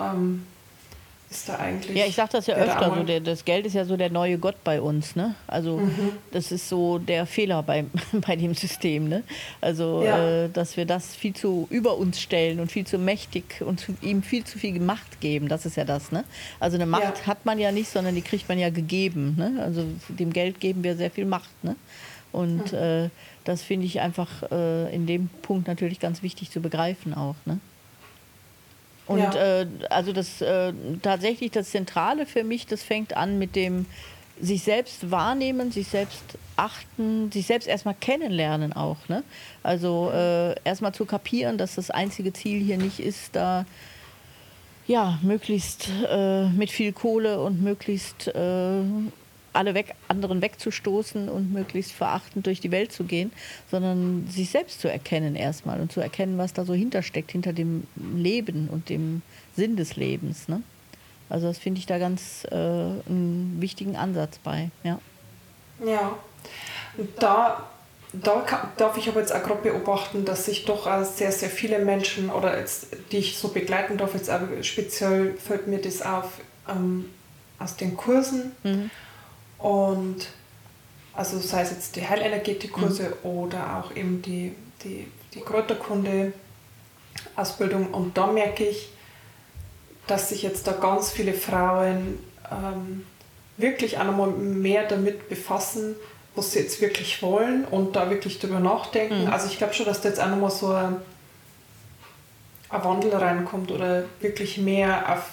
Ähm, 0.00 0.46
ist 1.34 1.48
da 1.48 1.56
eigentlich. 1.56 1.96
Ja, 1.96 2.06
ich 2.06 2.14
sage 2.14 2.30
das 2.32 2.46
ja 2.46 2.54
öfter, 2.54 2.94
so 2.94 3.02
der, 3.02 3.20
das 3.20 3.44
Geld 3.44 3.66
ist 3.66 3.74
ja 3.74 3.84
so 3.84 3.96
der 3.96 4.10
neue 4.10 4.38
Gott 4.38 4.62
bei 4.64 4.80
uns. 4.80 5.16
Ne? 5.16 5.34
Also 5.46 5.78
mhm. 5.78 6.12
das 6.30 6.52
ist 6.52 6.68
so 6.68 6.98
der 6.98 7.26
Fehler 7.26 7.62
bei, 7.62 7.84
bei 8.12 8.36
dem 8.36 8.54
System. 8.54 9.08
Ne? 9.08 9.22
Also, 9.60 10.02
ja. 10.04 10.44
äh, 10.44 10.48
dass 10.48 10.76
wir 10.76 10.86
das 10.86 11.14
viel 11.16 11.34
zu 11.34 11.66
über 11.70 11.96
uns 11.96 12.20
stellen 12.20 12.60
und 12.60 12.70
viel 12.70 12.86
zu 12.86 12.98
mächtig 12.98 13.62
und 13.62 13.80
zu, 13.80 13.94
ihm 14.02 14.22
viel 14.22 14.44
zu 14.44 14.58
viel 14.58 14.78
Macht 14.80 15.20
geben, 15.20 15.48
das 15.48 15.66
ist 15.66 15.76
ja 15.76 15.84
das. 15.84 16.12
Ne? 16.12 16.24
Also 16.60 16.76
eine 16.76 16.86
Macht 16.86 17.18
ja. 17.20 17.26
hat 17.26 17.44
man 17.44 17.58
ja 17.58 17.72
nicht, 17.72 17.90
sondern 17.90 18.14
die 18.14 18.22
kriegt 18.22 18.48
man 18.48 18.58
ja 18.58 18.70
gegeben. 18.70 19.34
Ne? 19.36 19.62
Also 19.62 19.84
dem 20.08 20.32
Geld 20.32 20.60
geben 20.60 20.84
wir 20.84 20.96
sehr 20.96 21.10
viel 21.10 21.24
Macht. 21.24 21.50
Ne? 21.64 21.76
Und 22.32 22.72
mhm. 22.72 22.78
äh, 22.78 23.08
das 23.44 23.62
finde 23.62 23.86
ich 23.86 24.00
einfach 24.00 24.50
äh, 24.50 24.94
in 24.94 25.06
dem 25.06 25.28
Punkt 25.42 25.66
natürlich 25.66 26.00
ganz 26.00 26.22
wichtig 26.22 26.50
zu 26.50 26.60
begreifen 26.60 27.14
auch. 27.14 27.36
Ne? 27.44 27.58
Und 29.06 29.18
ja. 29.18 29.60
äh, 29.60 29.66
also 29.90 30.12
das 30.12 30.40
äh, 30.40 30.72
tatsächlich 31.02 31.50
das 31.50 31.70
Zentrale 31.70 32.26
für 32.26 32.44
mich, 32.44 32.66
das 32.66 32.82
fängt 32.82 33.16
an 33.16 33.38
mit 33.38 33.56
dem 33.56 33.86
sich 34.40 34.62
selbst 34.62 35.10
wahrnehmen, 35.10 35.70
sich 35.70 35.88
selbst 35.88 36.22
achten, 36.56 37.30
sich 37.30 37.46
selbst 37.46 37.68
erstmal 37.68 37.94
kennenlernen 37.94 38.72
auch. 38.72 38.96
Ne? 39.08 39.22
Also 39.62 40.10
äh, 40.12 40.54
erstmal 40.64 40.92
zu 40.92 41.04
kapieren, 41.04 41.58
dass 41.58 41.76
das 41.76 41.90
einzige 41.90 42.32
Ziel 42.32 42.62
hier 42.62 42.78
nicht 42.78 42.98
ist, 42.98 43.36
da 43.36 43.64
ja, 44.86 45.18
möglichst 45.22 45.88
äh, 46.10 46.48
mit 46.48 46.70
viel 46.70 46.92
Kohle 46.92 47.40
und 47.40 47.62
möglichst 47.62 48.28
äh, 48.28 48.82
alle 49.52 49.74
weg, 49.74 49.94
anderen 50.08 50.40
wegzustoßen 50.42 51.28
und 51.28 51.52
möglichst 51.52 51.92
verachtend 51.92 52.46
durch 52.46 52.60
die 52.60 52.70
Welt 52.70 52.92
zu 52.92 53.04
gehen, 53.04 53.32
sondern 53.70 54.26
sich 54.28 54.50
selbst 54.50 54.80
zu 54.80 54.88
erkennen 54.88 55.36
erstmal 55.36 55.80
und 55.80 55.92
zu 55.92 56.00
erkennen, 56.00 56.38
was 56.38 56.52
da 56.52 56.64
so 56.64 56.74
hintersteckt, 56.74 57.32
hinter 57.32 57.52
dem 57.52 57.86
Leben 57.96 58.68
und 58.68 58.88
dem 58.88 59.22
Sinn 59.54 59.76
des 59.76 59.96
Lebens. 59.96 60.48
Ne? 60.48 60.62
Also 61.28 61.46
das 61.46 61.58
finde 61.58 61.80
ich 61.80 61.86
da 61.86 61.98
ganz 61.98 62.44
äh, 62.50 62.54
einen 62.54 63.56
wichtigen 63.60 63.96
Ansatz 63.96 64.38
bei. 64.38 64.70
Ja, 64.84 64.98
ja. 65.84 66.16
da, 67.18 67.68
da 68.12 68.70
darf 68.76 68.96
ich 68.96 69.08
aber 69.08 69.20
jetzt 69.20 69.34
auch 69.34 69.42
gerade 69.42 69.62
beobachten, 69.62 70.24
dass 70.24 70.46
sich 70.46 70.64
doch 70.64 70.86
sehr, 71.04 71.32
sehr 71.32 71.50
viele 71.50 71.78
Menschen 71.84 72.30
oder 72.30 72.58
jetzt, 72.58 72.88
die 73.10 73.18
ich 73.18 73.38
so 73.38 73.48
begleiten 73.48 73.98
darf, 73.98 74.14
jetzt 74.14 74.30
auch 74.30 74.40
speziell 74.62 75.34
fällt 75.34 75.66
mir 75.66 75.78
das 75.78 76.02
auf 76.02 76.40
ähm, 76.68 77.10
aus 77.58 77.76
den 77.76 77.96
Kursen. 77.96 78.52
Mhm 78.62 78.90
und 79.62 80.26
also 81.14 81.38
sei 81.38 81.62
es 81.62 81.70
jetzt 81.70 81.96
die 81.96 82.06
Heilenergetikkurse 82.08 83.14
mhm. 83.22 83.22
oder 83.22 83.78
auch 83.78 83.94
eben 83.94 84.20
die, 84.22 84.54
die, 84.82 85.06
die 85.34 85.40
Kräuterkunde-Ausbildung. 85.40 87.94
Und 87.94 88.18
da 88.18 88.26
merke 88.26 88.66
ich, 88.66 88.90
dass 90.08 90.30
sich 90.30 90.42
jetzt 90.42 90.66
da 90.66 90.72
ganz 90.72 91.12
viele 91.12 91.32
Frauen 91.32 92.18
ähm, 92.50 93.06
wirklich 93.56 93.98
auch 93.98 94.04
nochmal 94.04 94.30
mehr 94.30 94.88
damit 94.88 95.28
befassen, 95.28 95.94
was 96.34 96.50
sie 96.52 96.60
jetzt 96.60 96.80
wirklich 96.80 97.20
wollen 97.22 97.66
und 97.66 97.94
da 97.94 98.08
wirklich 98.10 98.40
drüber 98.40 98.58
nachdenken. 98.58 99.26
Mhm. 99.26 99.30
Also 99.30 99.46
ich 99.46 99.58
glaube 99.58 99.74
schon, 99.74 99.86
dass 99.86 100.00
da 100.00 100.08
jetzt 100.08 100.20
auch 100.20 100.28
nochmal 100.28 100.50
so 100.50 100.72
ein, 100.72 100.96
ein 102.70 102.84
Wandel 102.84 103.14
reinkommt 103.14 103.70
oder 103.70 104.06
wirklich 104.20 104.58
mehr 104.58 105.12
auf 105.12 105.28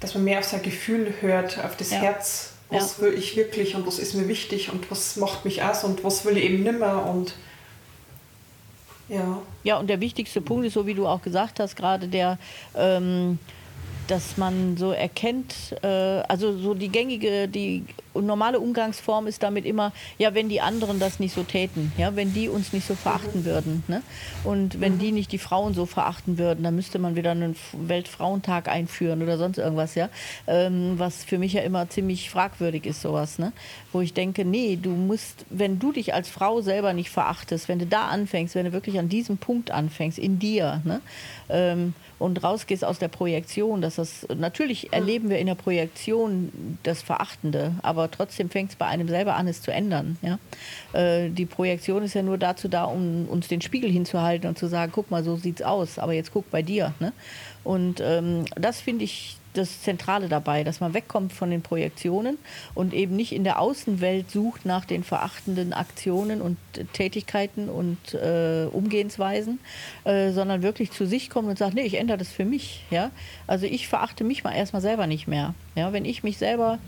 dass 0.00 0.14
man 0.14 0.24
mehr 0.24 0.38
auf 0.38 0.44
sein 0.44 0.62
Gefühl 0.62 1.14
hört, 1.20 1.62
auf 1.64 1.76
das 1.76 1.90
ja. 1.90 1.98
Herz. 1.98 2.52
Was 2.70 2.98
ja. 2.98 3.04
will 3.04 3.14
ich 3.14 3.34
wirklich 3.36 3.74
und 3.74 3.86
was 3.86 3.98
ist 3.98 4.14
mir 4.14 4.28
wichtig 4.28 4.70
und 4.70 4.90
was 4.90 5.16
macht 5.16 5.46
mich 5.46 5.62
aus 5.62 5.84
und 5.84 6.04
was 6.04 6.26
will 6.26 6.36
ich 6.36 6.44
eben 6.44 6.62
nimmer 6.62 7.06
und 7.06 7.34
ja. 9.08 9.40
Ja, 9.64 9.78
und 9.78 9.88
der 9.88 10.00
wichtigste 10.00 10.42
Punkt 10.42 10.66
ist, 10.66 10.74
so 10.74 10.86
wie 10.86 10.94
du 10.94 11.06
auch 11.06 11.22
gesagt 11.22 11.60
hast, 11.60 11.76
gerade 11.76 12.08
der, 12.08 12.38
ähm, 12.76 13.38
dass 14.10 14.36
man 14.36 14.76
so 14.76 14.92
erkennt, 14.92 15.54
äh, 15.82 15.86
also 15.86 16.56
so 16.58 16.74
die 16.74 16.88
gängige, 16.88 17.48
die 17.48 17.84
normale 18.14 18.58
Umgangsform 18.58 19.26
ist 19.26 19.42
damit 19.42 19.64
immer, 19.64 19.92
ja, 20.18 20.34
wenn 20.34 20.48
die 20.48 20.60
anderen 20.60 20.98
das 20.98 21.20
nicht 21.20 21.34
so 21.34 21.42
täten, 21.42 21.92
ja, 21.96 22.16
wenn 22.16 22.32
die 22.32 22.48
uns 22.48 22.72
nicht 22.72 22.86
so 22.86 22.94
verachten 22.94 23.44
würden. 23.44 23.84
Ne? 23.88 24.02
Und 24.44 24.80
wenn 24.80 24.98
die 24.98 25.12
nicht 25.12 25.32
die 25.32 25.38
Frauen 25.38 25.74
so 25.74 25.86
verachten 25.86 26.38
würden, 26.38 26.64
dann 26.64 26.74
müsste 26.74 26.98
man 26.98 27.16
wieder 27.16 27.30
einen 27.30 27.56
Weltfrauentag 27.72 28.68
einführen 28.68 29.22
oder 29.22 29.38
sonst 29.38 29.58
irgendwas, 29.58 29.94
ja. 29.94 30.08
Ähm, 30.46 30.94
was 30.96 31.24
für 31.24 31.38
mich 31.38 31.52
ja 31.52 31.62
immer 31.62 31.88
ziemlich 31.88 32.30
fragwürdig 32.30 32.86
ist, 32.86 33.02
sowas, 33.02 33.38
ne? 33.38 33.52
Wo 33.92 34.00
ich 34.00 34.14
denke, 34.14 34.44
nee, 34.44 34.78
du 34.80 34.90
musst, 34.90 35.44
wenn 35.50 35.78
du 35.78 35.92
dich 35.92 36.14
als 36.14 36.28
Frau 36.28 36.60
selber 36.60 36.92
nicht 36.92 37.10
verachtest, 37.10 37.68
wenn 37.68 37.78
du 37.78 37.86
da 37.86 38.08
anfängst, 38.08 38.54
wenn 38.54 38.66
du 38.66 38.72
wirklich 38.72 38.98
an 38.98 39.08
diesem 39.08 39.38
Punkt 39.38 39.70
anfängst, 39.70 40.18
in 40.18 40.38
dir, 40.38 40.80
ne? 40.84 41.00
Ähm, 41.48 41.94
und 42.18 42.42
rausgehst 42.42 42.84
aus 42.84 42.98
der 42.98 43.08
Projektion, 43.08 43.80
dass 43.80 43.96
das 43.96 44.26
natürlich 44.34 44.92
erleben 44.92 45.30
wir 45.30 45.38
in 45.38 45.46
der 45.46 45.54
Projektion 45.54 46.78
das 46.82 47.02
Verachtende, 47.02 47.72
aber 47.82 48.10
trotzdem 48.10 48.50
fängt 48.50 48.70
es 48.70 48.76
bei 48.76 48.86
einem 48.86 49.08
selber 49.08 49.36
an, 49.36 49.48
es 49.48 49.62
zu 49.62 49.72
ändern. 49.72 50.18
Ja? 50.22 50.38
Äh, 50.92 51.30
die 51.30 51.46
Projektion 51.46 52.02
ist 52.02 52.14
ja 52.14 52.22
nur 52.22 52.38
dazu 52.38 52.68
da, 52.68 52.84
um 52.84 53.28
uns 53.28 53.48
den 53.48 53.60
Spiegel 53.60 53.90
hinzuhalten 53.90 54.48
und 54.48 54.58
zu 54.58 54.66
sagen, 54.66 54.92
guck 54.94 55.10
mal, 55.10 55.24
so 55.24 55.36
sieht's 55.36 55.62
aus, 55.62 55.98
aber 55.98 56.12
jetzt 56.12 56.32
guck 56.32 56.50
bei 56.50 56.62
dir. 56.62 56.94
Ne? 57.00 57.12
Und 57.64 58.00
ähm, 58.00 58.44
das 58.56 58.80
finde 58.80 59.04
ich 59.04 59.37
das 59.58 59.82
Zentrale 59.82 60.28
dabei, 60.28 60.64
dass 60.64 60.80
man 60.80 60.94
wegkommt 60.94 61.32
von 61.32 61.50
den 61.50 61.62
Projektionen 61.62 62.38
und 62.74 62.94
eben 62.94 63.16
nicht 63.16 63.32
in 63.32 63.44
der 63.44 63.60
Außenwelt 63.60 64.30
sucht 64.30 64.64
nach 64.64 64.84
den 64.84 65.04
verachtenden 65.04 65.72
Aktionen 65.72 66.40
und 66.40 66.56
Tätigkeiten 66.92 67.68
und 67.68 68.14
äh, 68.14 68.66
Umgehensweisen, 68.70 69.60
äh, 70.04 70.30
sondern 70.30 70.62
wirklich 70.62 70.90
zu 70.92 71.06
sich 71.06 71.30
kommt 71.30 71.48
und 71.48 71.58
sagt, 71.58 71.74
nee, 71.74 71.82
ich 71.82 71.94
ändere 71.94 72.18
das 72.18 72.28
für 72.28 72.44
mich. 72.44 72.84
Ja? 72.90 73.10
Also 73.46 73.66
ich 73.66 73.88
verachte 73.88 74.24
mich 74.24 74.44
mal 74.44 74.52
erstmal 74.52 74.82
selber 74.82 75.06
nicht 75.06 75.28
mehr. 75.28 75.54
Ja? 75.74 75.92
Wenn 75.92 76.04
ich 76.04 76.22
mich 76.22 76.38
selber 76.38 76.78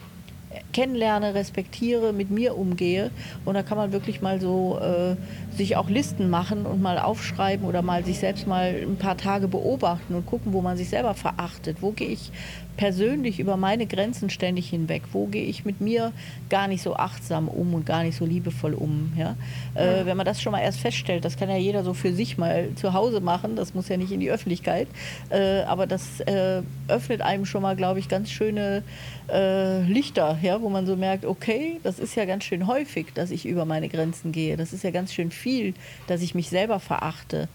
kennenlerne, 0.72 1.34
respektiere, 1.34 2.12
mit 2.12 2.30
mir 2.30 2.56
umgehe. 2.56 3.10
Und 3.44 3.54
da 3.54 3.62
kann 3.62 3.78
man 3.78 3.92
wirklich 3.92 4.20
mal 4.20 4.40
so 4.40 4.78
äh, 4.78 5.16
sich 5.56 5.76
auch 5.76 5.88
Listen 5.88 6.30
machen 6.30 6.66
und 6.66 6.82
mal 6.82 6.98
aufschreiben 6.98 7.66
oder 7.66 7.82
mal 7.82 8.04
sich 8.04 8.18
selbst 8.18 8.46
mal 8.46 8.74
ein 8.82 8.96
paar 8.96 9.16
Tage 9.16 9.48
beobachten 9.48 10.14
und 10.14 10.26
gucken, 10.26 10.52
wo 10.52 10.60
man 10.60 10.76
sich 10.76 10.88
selber 10.88 11.14
verachtet. 11.14 11.78
Wo 11.80 11.92
gehe 11.92 12.08
ich 12.08 12.32
persönlich 12.80 13.38
über 13.38 13.58
meine 13.58 13.84
Grenzen 13.84 14.30
ständig 14.30 14.70
hinweg? 14.70 15.02
Wo 15.12 15.26
gehe 15.26 15.44
ich 15.44 15.66
mit 15.66 15.82
mir 15.82 16.12
gar 16.48 16.66
nicht 16.66 16.82
so 16.82 16.96
achtsam 16.96 17.46
um 17.46 17.74
und 17.74 17.84
gar 17.84 18.04
nicht 18.04 18.16
so 18.16 18.24
liebevoll 18.24 18.72
um? 18.72 19.12
Ja? 19.18 19.36
Äh, 19.74 20.06
wenn 20.06 20.16
man 20.16 20.24
das 20.24 20.40
schon 20.40 20.52
mal 20.52 20.62
erst 20.62 20.80
feststellt, 20.80 21.26
das 21.26 21.36
kann 21.36 21.50
ja 21.50 21.58
jeder 21.58 21.84
so 21.84 21.92
für 21.92 22.14
sich 22.14 22.38
mal 22.38 22.70
zu 22.76 22.94
Hause 22.94 23.20
machen, 23.20 23.54
das 23.54 23.74
muss 23.74 23.90
ja 23.90 23.98
nicht 23.98 24.12
in 24.12 24.20
die 24.20 24.30
Öffentlichkeit, 24.30 24.88
äh, 25.28 25.60
aber 25.64 25.86
das 25.86 26.20
äh, 26.20 26.62
öffnet 26.88 27.20
einem 27.20 27.44
schon 27.44 27.60
mal, 27.60 27.76
glaube 27.76 27.98
ich, 27.98 28.08
ganz 28.08 28.30
schöne 28.30 28.82
äh, 29.30 29.82
Lichter, 29.82 30.38
ja, 30.40 30.62
wo 30.62 30.70
man 30.70 30.86
so 30.86 30.96
merkt, 30.96 31.26
okay, 31.26 31.80
das 31.82 31.98
ist 31.98 32.14
ja 32.14 32.24
ganz 32.24 32.44
schön 32.44 32.66
häufig, 32.66 33.08
dass 33.12 33.30
ich 33.30 33.44
über 33.44 33.66
meine 33.66 33.90
Grenzen 33.90 34.32
gehe. 34.32 34.56
Das 34.56 34.72
ist 34.72 34.84
ja 34.84 34.90
ganz 34.90 35.12
schön 35.12 35.30
viel, 35.30 35.74
dass 36.06 36.22
ich 36.22 36.34
mich 36.34 36.48
selber 36.48 36.80
verachte. 36.80 37.46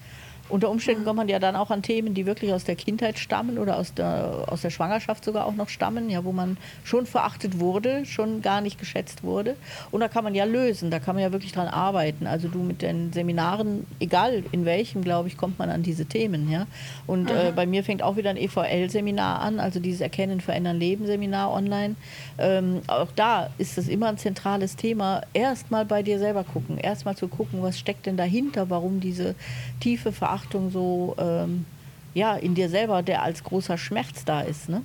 Unter 0.47 0.69
Umständen 0.69 1.05
kommt 1.05 1.17
man 1.17 1.27
ja 1.27 1.39
dann 1.39 1.55
auch 1.55 1.71
an 1.71 1.81
Themen, 1.81 2.13
die 2.13 2.27
wirklich 2.27 2.53
aus 2.53 2.63
der 2.63 2.75
Kindheit 2.75 3.17
stammen 3.17 3.58
oder 3.58 3.77
aus 3.77 3.95
der, 3.95 4.45
aus 4.47 4.62
der 4.62 4.69
Schwangerschaft 4.69 5.25
sogar 5.25 5.45
auch 5.47 5.55
noch 5.55 5.69
stammen, 5.69 6.08
ja, 6.08 6.23
wo 6.23 6.31
man 6.31 6.58
schon 6.84 7.08
verachtet 7.08 7.60
wurde, 7.60 8.05
schon 8.05 8.43
gar 8.43 8.62
nicht 8.62 8.79
geschätzt 8.79 9.23
wurde. 9.23 9.55
Und 9.89 10.01
da 10.01 10.08
kann 10.08 10.23
man 10.23 10.36
ja 10.36 10.43
lösen, 10.43 10.91
da 10.91 10.99
kann 10.99 11.15
man 11.15 11.23
ja 11.23 11.31
wirklich 11.31 11.51
dran 11.51 11.67
arbeiten. 11.67 12.27
Also 12.27 12.47
du 12.47 12.60
mit 12.60 12.84
den 12.84 13.12
Seminaren, 13.12 13.88
egal 13.99 14.43
in 14.51 14.65
welchem, 14.65 15.03
glaube 15.03 15.29
ich, 15.29 15.36
kommt 15.36 15.58
man 15.58 15.71
an 15.71 15.81
diese 15.81 16.05
Themen. 16.05 16.51
Ja? 16.51 16.67
Und 17.08 17.31
äh, 17.31 17.51
bei 17.55 17.65
mir 17.65 17.84
fängt 17.84 18.03
auch 18.03 18.15
wieder 18.15 18.29
ein 18.29 18.38
EVL-Seminar 18.38 19.41
an, 19.41 19.60
also 19.60 19.79
dieses 19.79 20.01
Erkennen, 20.01 20.41
Verändern, 20.41 20.77
Leben-Seminar 20.77 21.51
online. 21.51 21.95
Ähm, 22.38 22.81
auch 22.86 23.10
da 23.15 23.49
ist 23.58 23.79
es 23.79 23.88
immer 23.88 24.10
ein 24.10 24.19
zentrales 24.19 24.75
Thema. 24.75 25.21
Erstmal 25.34 25.86
bei 25.86 26.03
dir 26.03 26.19
selber 26.19 26.43
gucken, 26.43 26.77
erstmal 26.77 27.15
zu 27.15 27.27
gucken, 27.27 27.63
was 27.63 27.79
steckt 27.79 28.05
denn 28.05 28.15
dahinter, 28.15 28.69
warum 28.69 28.99
diese 28.99 29.34
tiefe 29.79 30.12
Verachtung 30.12 30.35
Verachtung 30.36 30.69
so 30.69 31.15
ähm, 31.17 31.65
ja, 32.13 32.36
in 32.36 32.56
dir 32.56 32.69
selber, 32.69 33.04
der 33.04 33.24
als 33.24 33.43
großer 33.43 33.78
Schmerz 33.78 34.26
da 34.26 34.41
ist. 34.41 34.69
Ne? 34.69 34.82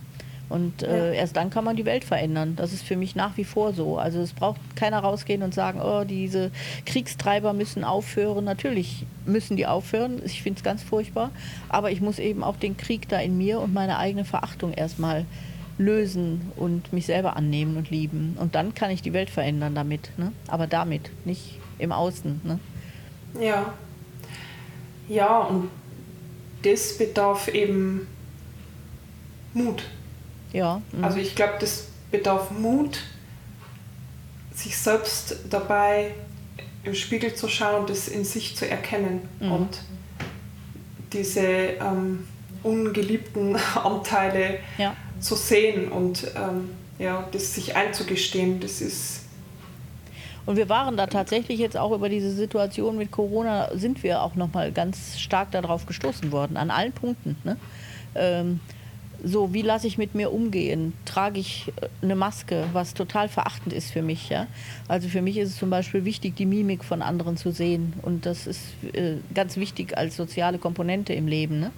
Und 0.49 0.83
äh, 0.83 1.15
erst 1.15 1.37
dann 1.37 1.51
kann 1.51 1.65
man 1.65 1.77
die 1.77 1.85
Welt 1.85 2.05
verändern. 2.05 2.55
Das 2.57 2.73
ist 2.73 2.83
für 2.83 2.97
mich 2.97 3.15
nach 3.15 3.37
wie 3.37 3.45
vor 3.45 3.73
so. 3.73 3.99
Also 3.99 4.21
es 4.21 4.33
braucht 4.33 4.61
keiner 4.75 4.99
rausgehen 4.99 5.43
und 5.43 5.55
sagen, 5.55 5.81
oh, 5.81 6.05
diese 6.05 6.51
Kriegstreiber 6.87 7.53
müssen 7.53 7.85
aufhören. 7.85 8.45
Natürlich 8.45 9.07
müssen 9.27 9.57
die 9.57 9.67
aufhören. 9.67 10.21
Ich 10.25 10.43
finde 10.43 10.59
es 10.59 10.65
ganz 10.65 10.83
furchtbar. 10.83 11.31
Aber 11.69 11.93
ich 11.93 12.01
muss 12.01 12.19
eben 12.19 12.43
auch 12.43 12.57
den 12.57 12.77
Krieg 12.77 13.09
da 13.09 13.19
in 13.19 13.39
mir 13.39 13.61
und 13.61 13.73
meine 13.73 13.99
eigene 13.99 14.25
Verachtung 14.25 14.73
erstmal 14.73 15.25
lösen 15.79 16.51
und 16.57 16.93
mich 16.93 17.07
selber 17.07 17.37
annehmen 17.37 17.77
und 17.77 17.91
lieben. 17.91 18.37
Und 18.39 18.57
dann 18.57 18.75
kann 18.75 18.91
ich 18.91 19.03
die 19.03 19.13
Welt 19.13 19.31
verändern 19.31 19.77
damit. 19.77 20.11
Ne? 20.17 20.33
Aber 20.49 20.67
damit, 20.67 21.11
nicht 21.25 21.59
im 21.79 21.93
Außen. 21.93 22.41
Ne? 22.43 22.59
Ja, 23.41 23.73
ja, 25.11 25.39
und 25.41 25.71
das 26.63 26.97
bedarf 26.97 27.49
eben 27.49 28.07
Mut. 29.53 29.83
Ja. 30.53 30.81
Mhm. 30.93 31.05
Also 31.05 31.19
ich 31.19 31.35
glaube, 31.35 31.55
das 31.59 31.89
bedarf 32.13 32.53
Mut, 32.53 33.01
sich 34.55 34.77
selbst 34.77 35.37
dabei 35.51 36.15
im 36.85 36.95
Spiegel 36.95 37.35
zu 37.35 37.49
schauen 37.49 37.81
und 37.81 37.91
das 37.91 38.07
in 38.07 38.25
sich 38.25 38.57
zu 38.57 38.69
erkennen 38.69 39.29
mhm. 39.41 39.53
und 39.53 39.81
diese 41.13 41.41
ähm, 41.41 42.29
ungeliebten 42.63 43.57
Anteile 43.75 44.61
ja. 44.79 44.95
zu 45.19 45.35
sehen 45.35 45.91
und 45.91 46.31
ähm, 46.37 46.71
ja, 46.99 47.27
das 47.33 47.55
sich 47.55 47.75
einzugestehen, 47.75 48.61
das 48.61 48.81
ist 48.81 49.23
und 50.47 50.57
wir 50.57 50.69
waren 50.69 50.97
da 50.97 51.07
tatsächlich 51.07 51.59
jetzt 51.59 51.77
auch 51.77 51.93
über 51.93 52.09
diese 52.09 52.31
Situation 52.31 52.97
mit 52.97 53.11
Corona, 53.11 53.69
sind 53.75 54.03
wir 54.03 54.23
auch 54.23 54.35
nochmal 54.35 54.73
ganz 54.73 55.19
stark 55.19 55.51
darauf 55.53 55.87
gestoßen 55.87 56.33
worden, 56.33 56.57
an 56.57 56.71
allen 56.71 56.93
Punkten. 56.93 57.37
Ne? 57.45 57.57
Ähm, 58.15 58.61
so, 59.25 59.53
wie 59.55 59.63
lasse 59.63 59.87
ich 59.87 59.99
mit 59.99 60.15
mir 60.15 60.33
umgehen? 60.33 60.93
Trage 61.05 61.41
ich 61.41 61.73
äh, 61.81 61.89
eine 62.03 62.15
Maske, 62.15 62.65
was 62.73 62.95
total 62.95 63.29
verachtend 63.29 63.73
ist 63.73 63.91
für 63.91 64.03
mich. 64.03 64.29
Ja? 64.29 64.47
Also 64.89 65.09
für 65.09 65.23
mich 65.23 65.37
ist 65.39 65.51
es 65.51 65.57
zum 65.57 65.71
Beispiel 65.71 66.05
wichtig, 66.05 66.37
die 66.37 66.47
Mimik 66.47 66.85
von 66.85 67.03
anderen 67.03 67.37
zu 67.37 67.51
sehen. 67.51 67.95
Und 68.03 68.27
das 68.27 68.47
ist 68.47 68.61
äh, 68.93 69.17
ganz 69.35 69.57
wichtig 69.57 69.97
als 69.97 70.17
soziale 70.17 70.59
Komponente 70.59 71.13
im 71.13 71.27
Leben. 71.27 71.61
Ne? 71.61 71.71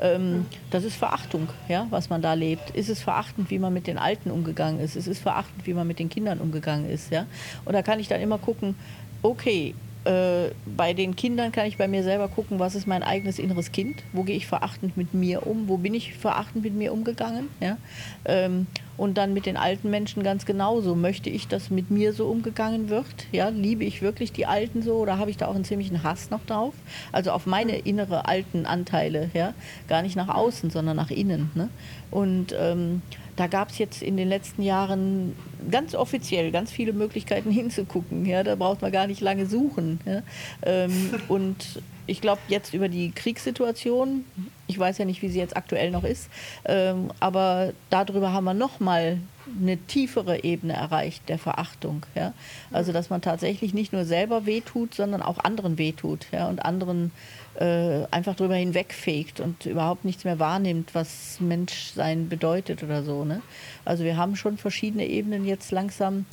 Ähm, 0.00 0.46
das 0.70 0.84
ist 0.84 0.96
Verachtung, 0.96 1.48
ja, 1.68 1.86
was 1.90 2.10
man 2.10 2.22
da 2.22 2.34
lebt. 2.34 2.70
Ist 2.70 2.88
es 2.88 3.00
verachtend, 3.00 3.50
wie 3.50 3.58
man 3.58 3.72
mit 3.72 3.86
den 3.86 3.98
Alten 3.98 4.30
umgegangen 4.30 4.80
ist? 4.80 4.96
Es 4.96 5.06
ist 5.06 5.20
verachtend, 5.20 5.66
wie 5.66 5.74
man 5.74 5.86
mit 5.86 5.98
den 5.98 6.08
Kindern 6.08 6.38
umgegangen 6.38 6.88
ist. 6.90 7.10
Ja? 7.10 7.26
Und 7.64 7.72
da 7.74 7.82
kann 7.82 8.00
ich 8.00 8.08
dann 8.08 8.20
immer 8.20 8.38
gucken, 8.38 8.74
okay, 9.22 9.74
äh, 10.08 10.52
bei 10.64 10.94
den 10.94 11.16
Kindern 11.16 11.52
kann 11.52 11.66
ich 11.66 11.76
bei 11.76 11.86
mir 11.86 12.02
selber 12.02 12.28
gucken, 12.28 12.58
was 12.58 12.74
ist 12.74 12.86
mein 12.86 13.02
eigenes 13.02 13.38
inneres 13.38 13.72
Kind, 13.72 14.02
wo 14.14 14.22
gehe 14.22 14.36
ich 14.36 14.46
verachtend 14.46 14.96
mit 14.96 15.12
mir 15.12 15.46
um, 15.46 15.68
wo 15.68 15.76
bin 15.76 15.92
ich 15.92 16.14
verachtend 16.14 16.64
mit 16.64 16.74
mir 16.74 16.94
umgegangen. 16.94 17.48
Ja? 17.60 17.76
Ähm, 18.24 18.66
und 18.96 19.18
dann 19.18 19.34
mit 19.34 19.44
den 19.44 19.58
alten 19.58 19.90
Menschen 19.90 20.22
ganz 20.22 20.46
genauso. 20.46 20.94
Möchte 20.94 21.28
ich, 21.28 21.46
dass 21.46 21.68
mit 21.68 21.90
mir 21.90 22.14
so 22.14 22.26
umgegangen 22.26 22.88
wird? 22.88 23.06
Ja, 23.32 23.50
liebe 23.50 23.84
ich 23.84 24.00
wirklich 24.00 24.32
die 24.32 24.46
Alten 24.46 24.82
so 24.82 24.94
oder 24.94 25.18
habe 25.18 25.30
ich 25.30 25.36
da 25.36 25.46
auch 25.46 25.54
einen 25.54 25.64
ziemlichen 25.64 26.02
Hass 26.02 26.30
noch 26.30 26.44
drauf? 26.46 26.74
Also 27.12 27.32
auf 27.32 27.44
meine 27.44 27.76
innere 27.76 28.26
alten 28.26 28.64
Anteile, 28.64 29.30
ja, 29.34 29.52
gar 29.88 30.00
nicht 30.00 30.16
nach 30.16 30.28
außen, 30.28 30.70
sondern 30.70 30.96
nach 30.96 31.10
innen. 31.10 31.50
Ne? 31.54 31.68
Und 32.10 32.54
ähm, 32.58 33.02
da 33.38 33.46
gab 33.46 33.70
es 33.70 33.78
jetzt 33.78 34.02
in 34.02 34.16
den 34.16 34.28
letzten 34.28 34.62
Jahren 34.62 35.36
ganz 35.70 35.94
offiziell 35.94 36.50
ganz 36.50 36.72
viele 36.72 36.92
Möglichkeiten 36.92 37.50
hinzugucken. 37.52 38.26
Ja, 38.26 38.42
da 38.42 38.56
braucht 38.56 38.82
man 38.82 38.90
gar 38.90 39.06
nicht 39.06 39.20
lange 39.20 39.46
suchen. 39.46 40.00
Ja. 40.04 40.22
Ähm, 40.62 41.14
und 41.28 41.80
ich 42.06 42.20
glaube, 42.20 42.40
jetzt 42.48 42.74
über 42.74 42.88
die 42.88 43.12
Kriegssituation, 43.12 44.24
ich 44.66 44.78
weiß 44.78 44.98
ja 44.98 45.04
nicht, 45.04 45.22
wie 45.22 45.28
sie 45.28 45.38
jetzt 45.38 45.56
aktuell 45.56 45.90
noch 45.90 46.04
ist, 46.04 46.30
ähm, 46.64 47.10
aber 47.20 47.72
darüber 47.90 48.32
haben 48.32 48.44
wir 48.44 48.54
nochmal 48.54 49.18
eine 49.60 49.76
tiefere 49.76 50.44
Ebene 50.44 50.74
erreicht 50.74 51.28
der 51.28 51.38
Verachtung. 51.38 52.04
Ja? 52.14 52.32
Also, 52.70 52.92
dass 52.92 53.10
man 53.10 53.20
tatsächlich 53.20 53.74
nicht 53.74 53.92
nur 53.92 54.04
selber 54.04 54.46
wehtut, 54.46 54.94
sondern 54.94 55.22
auch 55.22 55.38
anderen 55.38 55.78
wehtut 55.78 56.26
ja? 56.32 56.48
und 56.48 56.64
anderen 56.64 57.12
äh, 57.56 58.04
einfach 58.10 58.36
drüber 58.36 58.54
hinwegfegt 58.54 59.40
und 59.40 59.66
überhaupt 59.66 60.04
nichts 60.04 60.24
mehr 60.24 60.38
wahrnimmt, 60.38 60.94
was 60.94 61.40
Menschsein 61.40 62.28
bedeutet 62.28 62.82
oder 62.82 63.02
so. 63.02 63.24
Ne? 63.24 63.42
Also, 63.84 64.04
wir 64.04 64.16
haben 64.16 64.36
schon 64.36 64.58
verschiedene 64.58 65.06
Ebenen 65.06 65.44
jetzt 65.44 65.70
langsam 65.70 66.26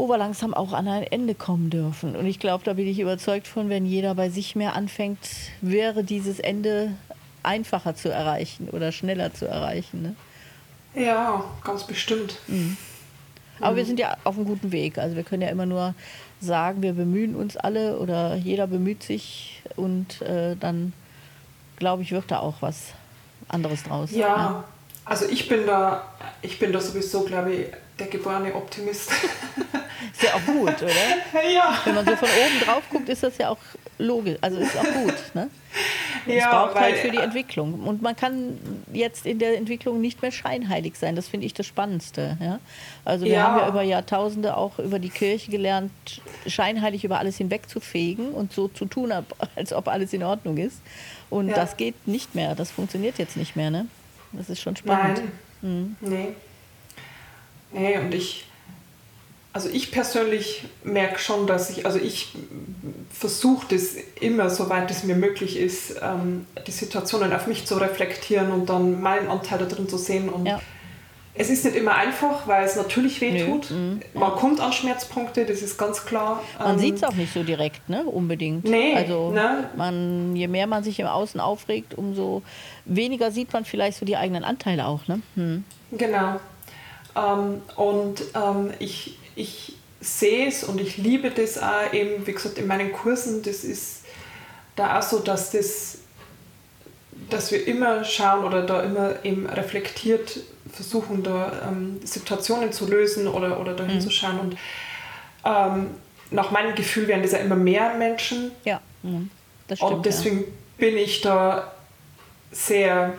wo 0.00 0.08
wir 0.08 0.16
langsam 0.16 0.54
auch 0.54 0.74
an 0.74 0.86
ein 0.86 1.02
Ende 1.02 1.34
kommen 1.34 1.70
dürfen. 1.70 2.14
Und 2.14 2.24
ich 2.26 2.38
glaube, 2.38 2.62
da 2.62 2.74
bin 2.74 2.86
ich 2.86 3.00
überzeugt 3.00 3.48
von, 3.48 3.68
wenn 3.68 3.84
jeder 3.84 4.14
bei 4.14 4.30
sich 4.30 4.54
mehr 4.54 4.76
anfängt, 4.76 5.18
wäre 5.60 6.04
dieses 6.04 6.38
Ende 6.38 6.92
einfacher 7.42 7.96
zu 7.96 8.08
erreichen 8.08 8.68
oder 8.68 8.92
schneller 8.92 9.34
zu 9.34 9.46
erreichen. 9.46 10.02
Ne? 10.02 10.14
Ja, 10.94 11.44
ganz 11.64 11.84
bestimmt. 11.84 12.38
Mhm. 12.46 12.76
Aber 13.60 13.72
mhm. 13.72 13.76
wir 13.76 13.84
sind 13.84 14.00
ja 14.00 14.16
auf 14.24 14.36
einem 14.36 14.46
guten 14.46 14.72
Weg. 14.72 14.98
Also 14.98 15.16
wir 15.16 15.24
können 15.24 15.42
ja 15.42 15.48
immer 15.48 15.66
nur 15.66 15.94
sagen, 16.40 16.82
wir 16.82 16.92
bemühen 16.92 17.34
uns 17.34 17.56
alle 17.56 17.98
oder 17.98 18.36
jeder 18.36 18.66
bemüht 18.66 19.02
sich 19.02 19.62
und 19.76 20.22
äh, 20.22 20.56
dann, 20.56 20.92
glaube 21.76 22.02
ich, 22.02 22.12
wird 22.12 22.30
da 22.30 22.38
auch 22.38 22.56
was 22.60 22.92
anderes 23.48 23.82
draus. 23.82 24.10
Ja, 24.12 24.18
ja, 24.18 24.64
Also 25.04 25.26
ich 25.26 25.48
bin 25.48 25.66
da, 25.66 26.04
ich 26.42 26.58
bin 26.58 26.72
da 26.72 26.80
sowieso, 26.80 27.22
glaube 27.22 27.52
ich, 27.52 27.66
der 27.98 28.06
geborene 28.06 28.54
Optimist. 28.54 29.10
Ist 30.12 30.22
ja 30.22 30.34
auch 30.34 30.46
gut, 30.46 30.82
oder? 30.82 31.42
ja. 31.52 31.76
Wenn 31.84 31.94
man 31.96 32.04
so 32.04 32.14
von 32.14 32.28
oben 32.28 32.64
drauf 32.64 32.82
guckt, 32.90 33.08
ist 33.08 33.22
das 33.22 33.36
ja 33.38 33.50
auch 33.50 33.58
logisch. 33.98 34.38
Also 34.40 34.58
ist 34.58 34.76
auch 34.78 34.84
gut. 35.02 35.14
Ne? 35.34 35.48
Es 36.26 36.34
Ja, 36.34 36.50
braucht 36.50 36.74
weil- 36.74 36.82
halt 36.82 36.96
für 36.98 37.10
die 37.10 37.16
Entwicklung. 37.18 37.74
Und 37.86 38.02
man 38.02 38.14
kann 38.14 38.58
jetzt 38.92 39.24
in 39.24 39.38
der 39.38 39.56
Entwicklung 39.56 40.00
nicht 40.00 40.20
mehr 40.20 40.32
scheinheilig 40.32 40.96
sein. 40.96 41.16
Das 41.16 41.26
finde 41.28 41.46
ich 41.46 41.54
das 41.54 41.64
Spannendste. 41.66 42.36
Ja? 42.40 42.58
Also 43.04 43.24
wir 43.24 43.32
Ja. 43.32 43.42
haben 43.44 43.58
ja 43.58 43.68
über 43.68 43.82
Jahrtausende 43.82 44.56
auch 44.56 44.78
über 44.78 44.98
die 44.98 45.08
Kirche 45.08 45.50
gelernt, 45.50 45.90
scheinheilig 46.46 47.04
über 47.04 47.18
alles 47.18 47.36
hinwegzufegen 47.38 48.30
und 48.30 48.52
so 48.52 48.68
zu 48.68 48.84
tun, 48.84 49.12
als 49.56 49.72
ob 49.72 49.88
alles 49.88 50.12
in 50.12 50.22
Ordnung 50.22 50.58
ist. 50.58 50.78
Und 51.30 51.48
das 51.50 51.76
geht 51.78 52.06
nicht 52.06 52.34
mehr. 52.34 52.54
Das 52.54 52.70
funktioniert 52.72 53.18
jetzt 53.18 53.36
nicht 53.36 53.56
mehr. 53.56 53.70
Ne? 53.70 53.86
Das 54.32 54.50
ist 54.50 54.60
schon 54.60 54.76
spannend. 54.76 55.22
Nein. 55.62 55.96
Nee. 56.00 56.28
Nee, 57.72 57.98
und 57.98 58.14
ich, 58.14 58.44
also 59.58 59.70
ich 59.70 59.90
persönlich 59.90 60.62
merke 60.84 61.18
schon, 61.18 61.48
dass 61.48 61.68
ich, 61.70 61.84
also 61.84 61.98
ich 61.98 62.28
versuche 63.12 63.66
das 63.74 63.96
immer, 64.20 64.50
soweit 64.50 64.88
es 64.88 65.02
mir 65.02 65.16
möglich 65.16 65.58
ist, 65.58 65.96
ähm, 66.00 66.46
die 66.64 66.70
Situationen 66.70 67.32
auf 67.32 67.48
mich 67.48 67.66
zu 67.66 67.74
reflektieren 67.74 68.52
und 68.52 68.68
dann 68.70 69.00
meinen 69.00 69.26
Anteil 69.28 69.58
da 69.58 69.64
drin 69.64 69.88
zu 69.88 69.98
sehen. 69.98 70.28
Und 70.28 70.46
Ja. 70.46 70.60
es 71.34 71.50
ist 71.50 71.64
nicht 71.64 71.74
immer 71.76 71.96
einfach, 71.96 72.46
weil 72.46 72.64
es 72.66 72.76
natürlich 72.76 73.20
wehtut. 73.20 73.72
mhm, 73.72 74.00
Man 74.14 74.30
kommt 74.30 74.60
an 74.60 74.72
Schmerzpunkte, 74.72 75.44
das 75.44 75.60
ist 75.60 75.76
ganz 75.76 76.04
klar. 76.04 76.40
Man 76.60 76.74
Ähm, 76.74 76.78
sieht 76.78 76.94
es 76.94 77.02
auch 77.02 77.14
nicht 77.14 77.34
so 77.34 77.42
direkt, 77.42 77.88
ne? 77.88 78.04
Unbedingt. 78.04 78.62
Nee, 78.62 78.94
also 78.94 79.32
ne? 79.32 79.68
man, 79.76 80.36
je 80.36 80.46
mehr 80.46 80.68
man 80.68 80.84
sich 80.84 81.00
im 81.00 81.08
Außen 81.08 81.40
aufregt, 81.40 81.98
umso 81.98 82.42
weniger 82.84 83.32
sieht 83.32 83.52
man 83.52 83.64
vielleicht 83.64 83.98
so 83.98 84.06
die 84.06 84.16
eigenen 84.16 84.44
Anteile 84.44 84.86
auch, 84.86 85.08
ne? 85.08 85.20
Hm. 85.34 85.64
Genau. 85.90 86.38
Ähm, 87.16 87.62
und 87.74 88.22
ähm, 88.36 88.70
ich, 88.78 89.17
ich 89.38 89.74
sehe 90.00 90.48
es 90.48 90.64
und 90.64 90.80
ich 90.80 90.96
liebe 90.96 91.30
das 91.30 91.58
auch 91.58 91.92
eben, 91.92 92.26
wie 92.26 92.32
gesagt, 92.32 92.58
in 92.58 92.66
meinen 92.66 92.92
Kursen, 92.92 93.42
das 93.42 93.64
ist 93.64 94.02
da 94.76 94.98
auch 94.98 95.02
so, 95.02 95.18
dass 95.20 95.50
das 95.50 95.98
dass 97.30 97.50
wir 97.52 97.66
immer 97.66 98.04
schauen 98.04 98.44
oder 98.44 98.62
da 98.62 98.82
immer 98.82 99.24
eben 99.24 99.46
reflektiert 99.46 100.40
versuchen, 100.72 101.22
da 101.22 101.52
ähm, 101.68 102.00
Situationen 102.04 102.72
zu 102.72 102.86
lösen 102.86 103.26
oder, 103.26 103.60
oder 103.60 103.74
dahin 103.74 104.00
zu 104.00 104.10
schauen. 104.10 104.38
Und 104.38 104.56
ähm, 105.44 105.88
nach 106.30 106.50
meinem 106.50 106.74
Gefühl 106.74 107.06
werden 107.08 107.22
das 107.22 107.32
ja 107.32 107.38
immer 107.38 107.56
mehr 107.56 107.94
Menschen, 107.94 108.52
Ja, 108.64 108.80
mhm. 109.02 109.30
das 109.66 109.78
stimmt. 109.78 109.92
und 109.92 110.06
deswegen 110.06 110.44
bin 110.78 110.96
ich 110.96 111.20
da 111.20 111.72
sehr 112.50 113.14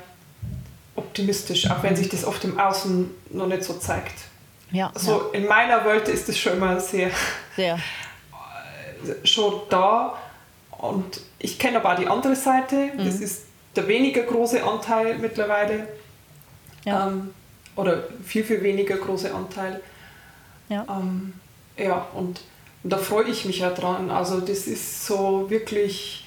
optimistisch, 0.95 1.69
auch 1.69 1.83
wenn 1.83 1.95
sich 1.95 2.09
das 2.09 2.25
oft 2.25 2.43
im 2.45 2.59
Außen 2.59 3.11
noch 3.31 3.47
nicht 3.47 3.63
so 3.63 3.73
zeigt. 3.73 4.15
Ja, 4.71 4.91
ja, 4.93 4.99
So 4.99 5.29
in 5.33 5.47
meiner 5.47 5.83
Welt 5.85 6.07
ist 6.07 6.27
das 6.29 6.37
schon 6.37 6.53
immer 6.53 6.79
sehr 6.79 7.09
sehr. 7.55 7.77
schon 9.23 9.53
da. 9.69 10.17
Und 10.71 11.21
ich 11.39 11.59
kenne 11.59 11.77
aber 11.77 11.93
auch 11.93 11.99
die 11.99 12.07
andere 12.07 12.35
Seite. 12.35 12.91
Das 12.97 13.17
Mhm. 13.17 13.23
ist 13.23 13.45
der 13.75 13.87
weniger 13.87 14.23
große 14.23 14.63
Anteil 14.63 15.17
mittlerweile. 15.17 15.87
Ja. 16.85 17.07
Ähm, 17.07 17.33
oder 17.75 18.03
viel, 18.25 18.43
viel 18.43 18.61
weniger 18.63 18.95
große 18.97 19.33
Anteil. 19.33 19.81
Ja. 20.69 20.85
Ähm, 20.89 21.33
ja, 21.77 22.05
und, 22.13 22.41
und 22.83 22.89
da 22.93 22.97
freue 22.97 23.25
ich 23.25 23.45
mich 23.45 23.59
ja 23.59 23.69
dran. 23.71 24.09
Also 24.11 24.39
das 24.41 24.67
ist 24.67 25.05
so 25.05 25.49
wirklich... 25.49 26.25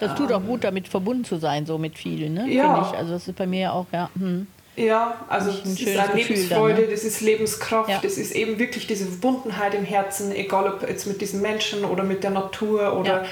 Das 0.00 0.14
tut 0.16 0.32
auch 0.32 0.42
gut, 0.42 0.64
damit 0.64 0.88
verbunden 0.88 1.24
zu 1.24 1.36
sein, 1.36 1.66
so 1.66 1.78
mit 1.78 1.96
vielen, 1.96 2.34
ne? 2.34 2.48
Ja. 2.48 2.74
Finde 2.74 2.88
ich. 2.90 2.98
Also 2.98 3.12
das 3.12 3.28
ist 3.28 3.36
bei 3.36 3.46
mir 3.46 3.72
auch, 3.72 3.86
ja. 3.92 4.10
Hm. 4.18 4.46
Ja, 4.76 5.18
also 5.28 5.52
das 5.52 5.70
ist 5.80 5.86
eine 5.98 6.14
Lebensfreude, 6.14 6.74
dann, 6.74 6.84
ne? 6.84 6.90
das 6.90 7.04
ist 7.04 7.20
Lebenskraft, 7.20 7.90
Ja. 7.90 8.00
das 8.02 8.18
ist 8.18 8.32
eben 8.32 8.58
wirklich 8.58 8.86
diese 8.86 9.06
Verbundenheit 9.06 9.74
im 9.74 9.84
Herzen, 9.84 10.32
egal 10.32 10.66
ob 10.66 10.88
jetzt 10.88 11.06
mit 11.06 11.20
diesen 11.20 11.42
Menschen 11.42 11.84
oder 11.84 12.02
mit 12.02 12.24
der 12.24 12.30
Natur 12.30 12.98
oder 12.98 13.24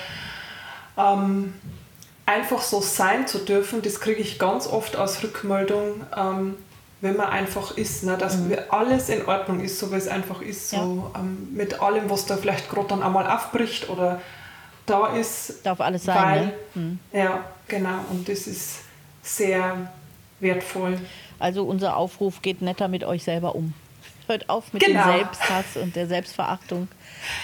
ähm, 0.97 1.55
einfach 2.27 2.63
so 2.63 2.81
sein 2.81 3.27
zu 3.27 3.39
dürfen, 3.39 3.83
das 3.83 4.01
kriege 4.01 4.21
ich 4.21 4.39
ganz 4.39 4.67
oft 4.69 4.97
als 4.97 5.23
Rückmeldung, 5.23 6.07
ähm, 6.17 6.57
wenn 7.01 7.17
man 7.17 7.31
einfach 7.31 7.77
ist, 7.77 8.05
ne, 8.05 8.17
dass 8.17 8.49
wir 8.49 8.73
alles 8.73 9.09
in 9.09 9.27
Ordnung 9.27 9.59
ist, 9.61 9.81
so 9.81 9.91
wie 9.91 9.97
es 9.97 10.07
einfach 10.07 10.41
ist, 10.41 10.71
so 10.71 11.11
ähm, 11.17 11.49
mit 11.53 11.83
allem, 11.83 12.09
was 12.09 12.27
da 12.27 12.37
vielleicht 12.37 12.71
gerade 12.71 12.87
dann 12.87 13.03
einmal 13.03 13.29
aufbricht 13.29 13.89
oder 13.89 14.21
da 14.87 15.09
ist. 15.09 15.67
Darf 15.67 15.81
alles 15.81 16.05
sein, 16.05 16.17
weil, 16.25 16.47
ne? 16.47 16.53
Hm. 16.75 16.99
Ja, 17.13 17.45
genau, 17.67 17.99
und 18.11 18.29
das 18.29 18.47
ist 18.47 18.77
sehr 19.23 19.91
wertvoll. 20.39 20.99
Also 21.43 21.65
unser 21.65 21.97
Aufruf 21.97 22.41
geht 22.41 22.63
netter 22.63 22.87
mit 22.89 23.03
euch 23.05 23.25
selber 23.25 23.55
um. 23.57 23.75
Hört 24.29 24.49
auf 24.49 24.73
mit 24.73 24.83
Genau. 24.85 25.03
dem 25.05 25.13
Selbsthass 25.13 25.77
und 25.77 25.97
der 25.97 26.07
Selbstverachtung. 26.07 26.87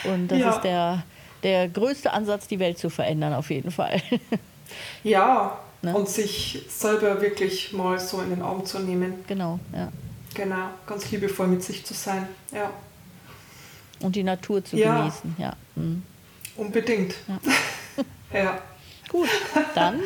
Und 0.04 0.28
das 0.28 0.38
Ja. 0.38 0.50
ist 0.50 0.60
der, 0.62 1.02
der 1.42 1.68
größte 1.68 2.12
Ansatz, 2.12 2.46
die 2.46 2.60
Welt 2.60 2.78
zu 2.78 2.90
verändern, 2.90 3.34
auf 3.34 3.50
jeden 3.50 3.70
Fall. 3.70 4.00
Ja, 5.02 5.58
Ne? 5.80 5.94
und 5.94 6.08
sich 6.08 6.60
selber 6.68 7.20
wirklich 7.22 7.72
mal 7.72 7.98
so 8.00 8.20
in 8.20 8.30
den 8.30 8.42
Arm 8.42 8.64
zu 8.66 8.80
nehmen. 8.80 9.24
genau, 9.28 9.60
ja. 9.72 9.90
Genau, 10.34 10.70
ganz 10.86 11.10
liebevoll 11.10 11.46
mit 11.46 11.62
sich 11.62 11.84
zu 11.86 11.94
sein. 11.94 12.28
Ja, 12.52 12.70
Und 14.00 14.14
die 14.16 14.24
Natur 14.24 14.64
zu 14.64 14.76
Ja. 14.76 14.98
genießen, 14.98 15.36
ja. 15.38 15.54
Hm. 15.76 16.02
unbedingt. 16.56 17.14
Ja. 18.32 18.58
Gut, 19.08 19.28
dann 19.74 20.00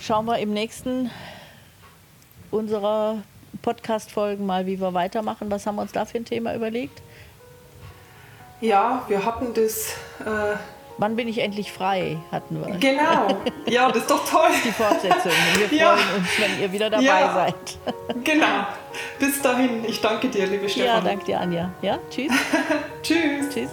schauen 0.00 0.26
wir 0.26 0.38
im 0.40 0.52
nächsten 0.52 1.10
unserer 2.52 3.18
Podcast-Folgen 3.62 4.46
mal, 4.46 4.66
wie 4.66 4.80
wir 4.80 4.94
weitermachen. 4.94 5.50
Was 5.50 5.66
haben 5.66 5.76
wir 5.76 5.82
uns 5.82 5.92
da 5.92 6.04
für 6.04 6.18
ein 6.18 6.24
Thema 6.24 6.54
überlegt? 6.54 7.02
ja, 8.60 9.02
wir 9.08 9.24
hatten 9.24 9.52
das. 9.54 9.88
Äh, 10.24 10.56
Wann 10.98 11.16
bin 11.16 11.26
ich 11.26 11.38
endlich 11.38 11.72
frei, 11.72 12.18
hatten 12.30 12.64
wir. 12.64 12.76
genau. 12.76 13.26
Ja, 13.66 13.88
das 13.88 14.02
ist 14.02 14.10
doch 14.10 14.24
toll. 14.28 14.50
Die 14.64 14.70
Fortsetzung. 14.70 15.32
Wir 15.56 15.66
freuen 15.68 15.78
Ja. 15.80 15.92
uns, 15.94 16.28
wenn 16.38 16.60
ihr 16.60 16.70
wieder 16.70 16.90
dabei 16.90 17.02
Ja. 17.04 17.34
seid. 17.34 17.54
Genau. 18.22 18.66
Bis 19.18 19.40
dahin. 19.42 19.84
Ich 19.86 20.00
danke 20.00 20.28
dir, 20.28 20.46
liebe 20.46 20.64
Ja, 20.64 20.68
Stefanie. 20.68 21.04
danke 21.04 21.24
dir, 21.24 21.40
Anja. 21.40 21.70
Ja, 21.82 21.98
tschüss. 22.10 22.30
Tschüss. 23.02 23.48
tschüss. 23.52 23.70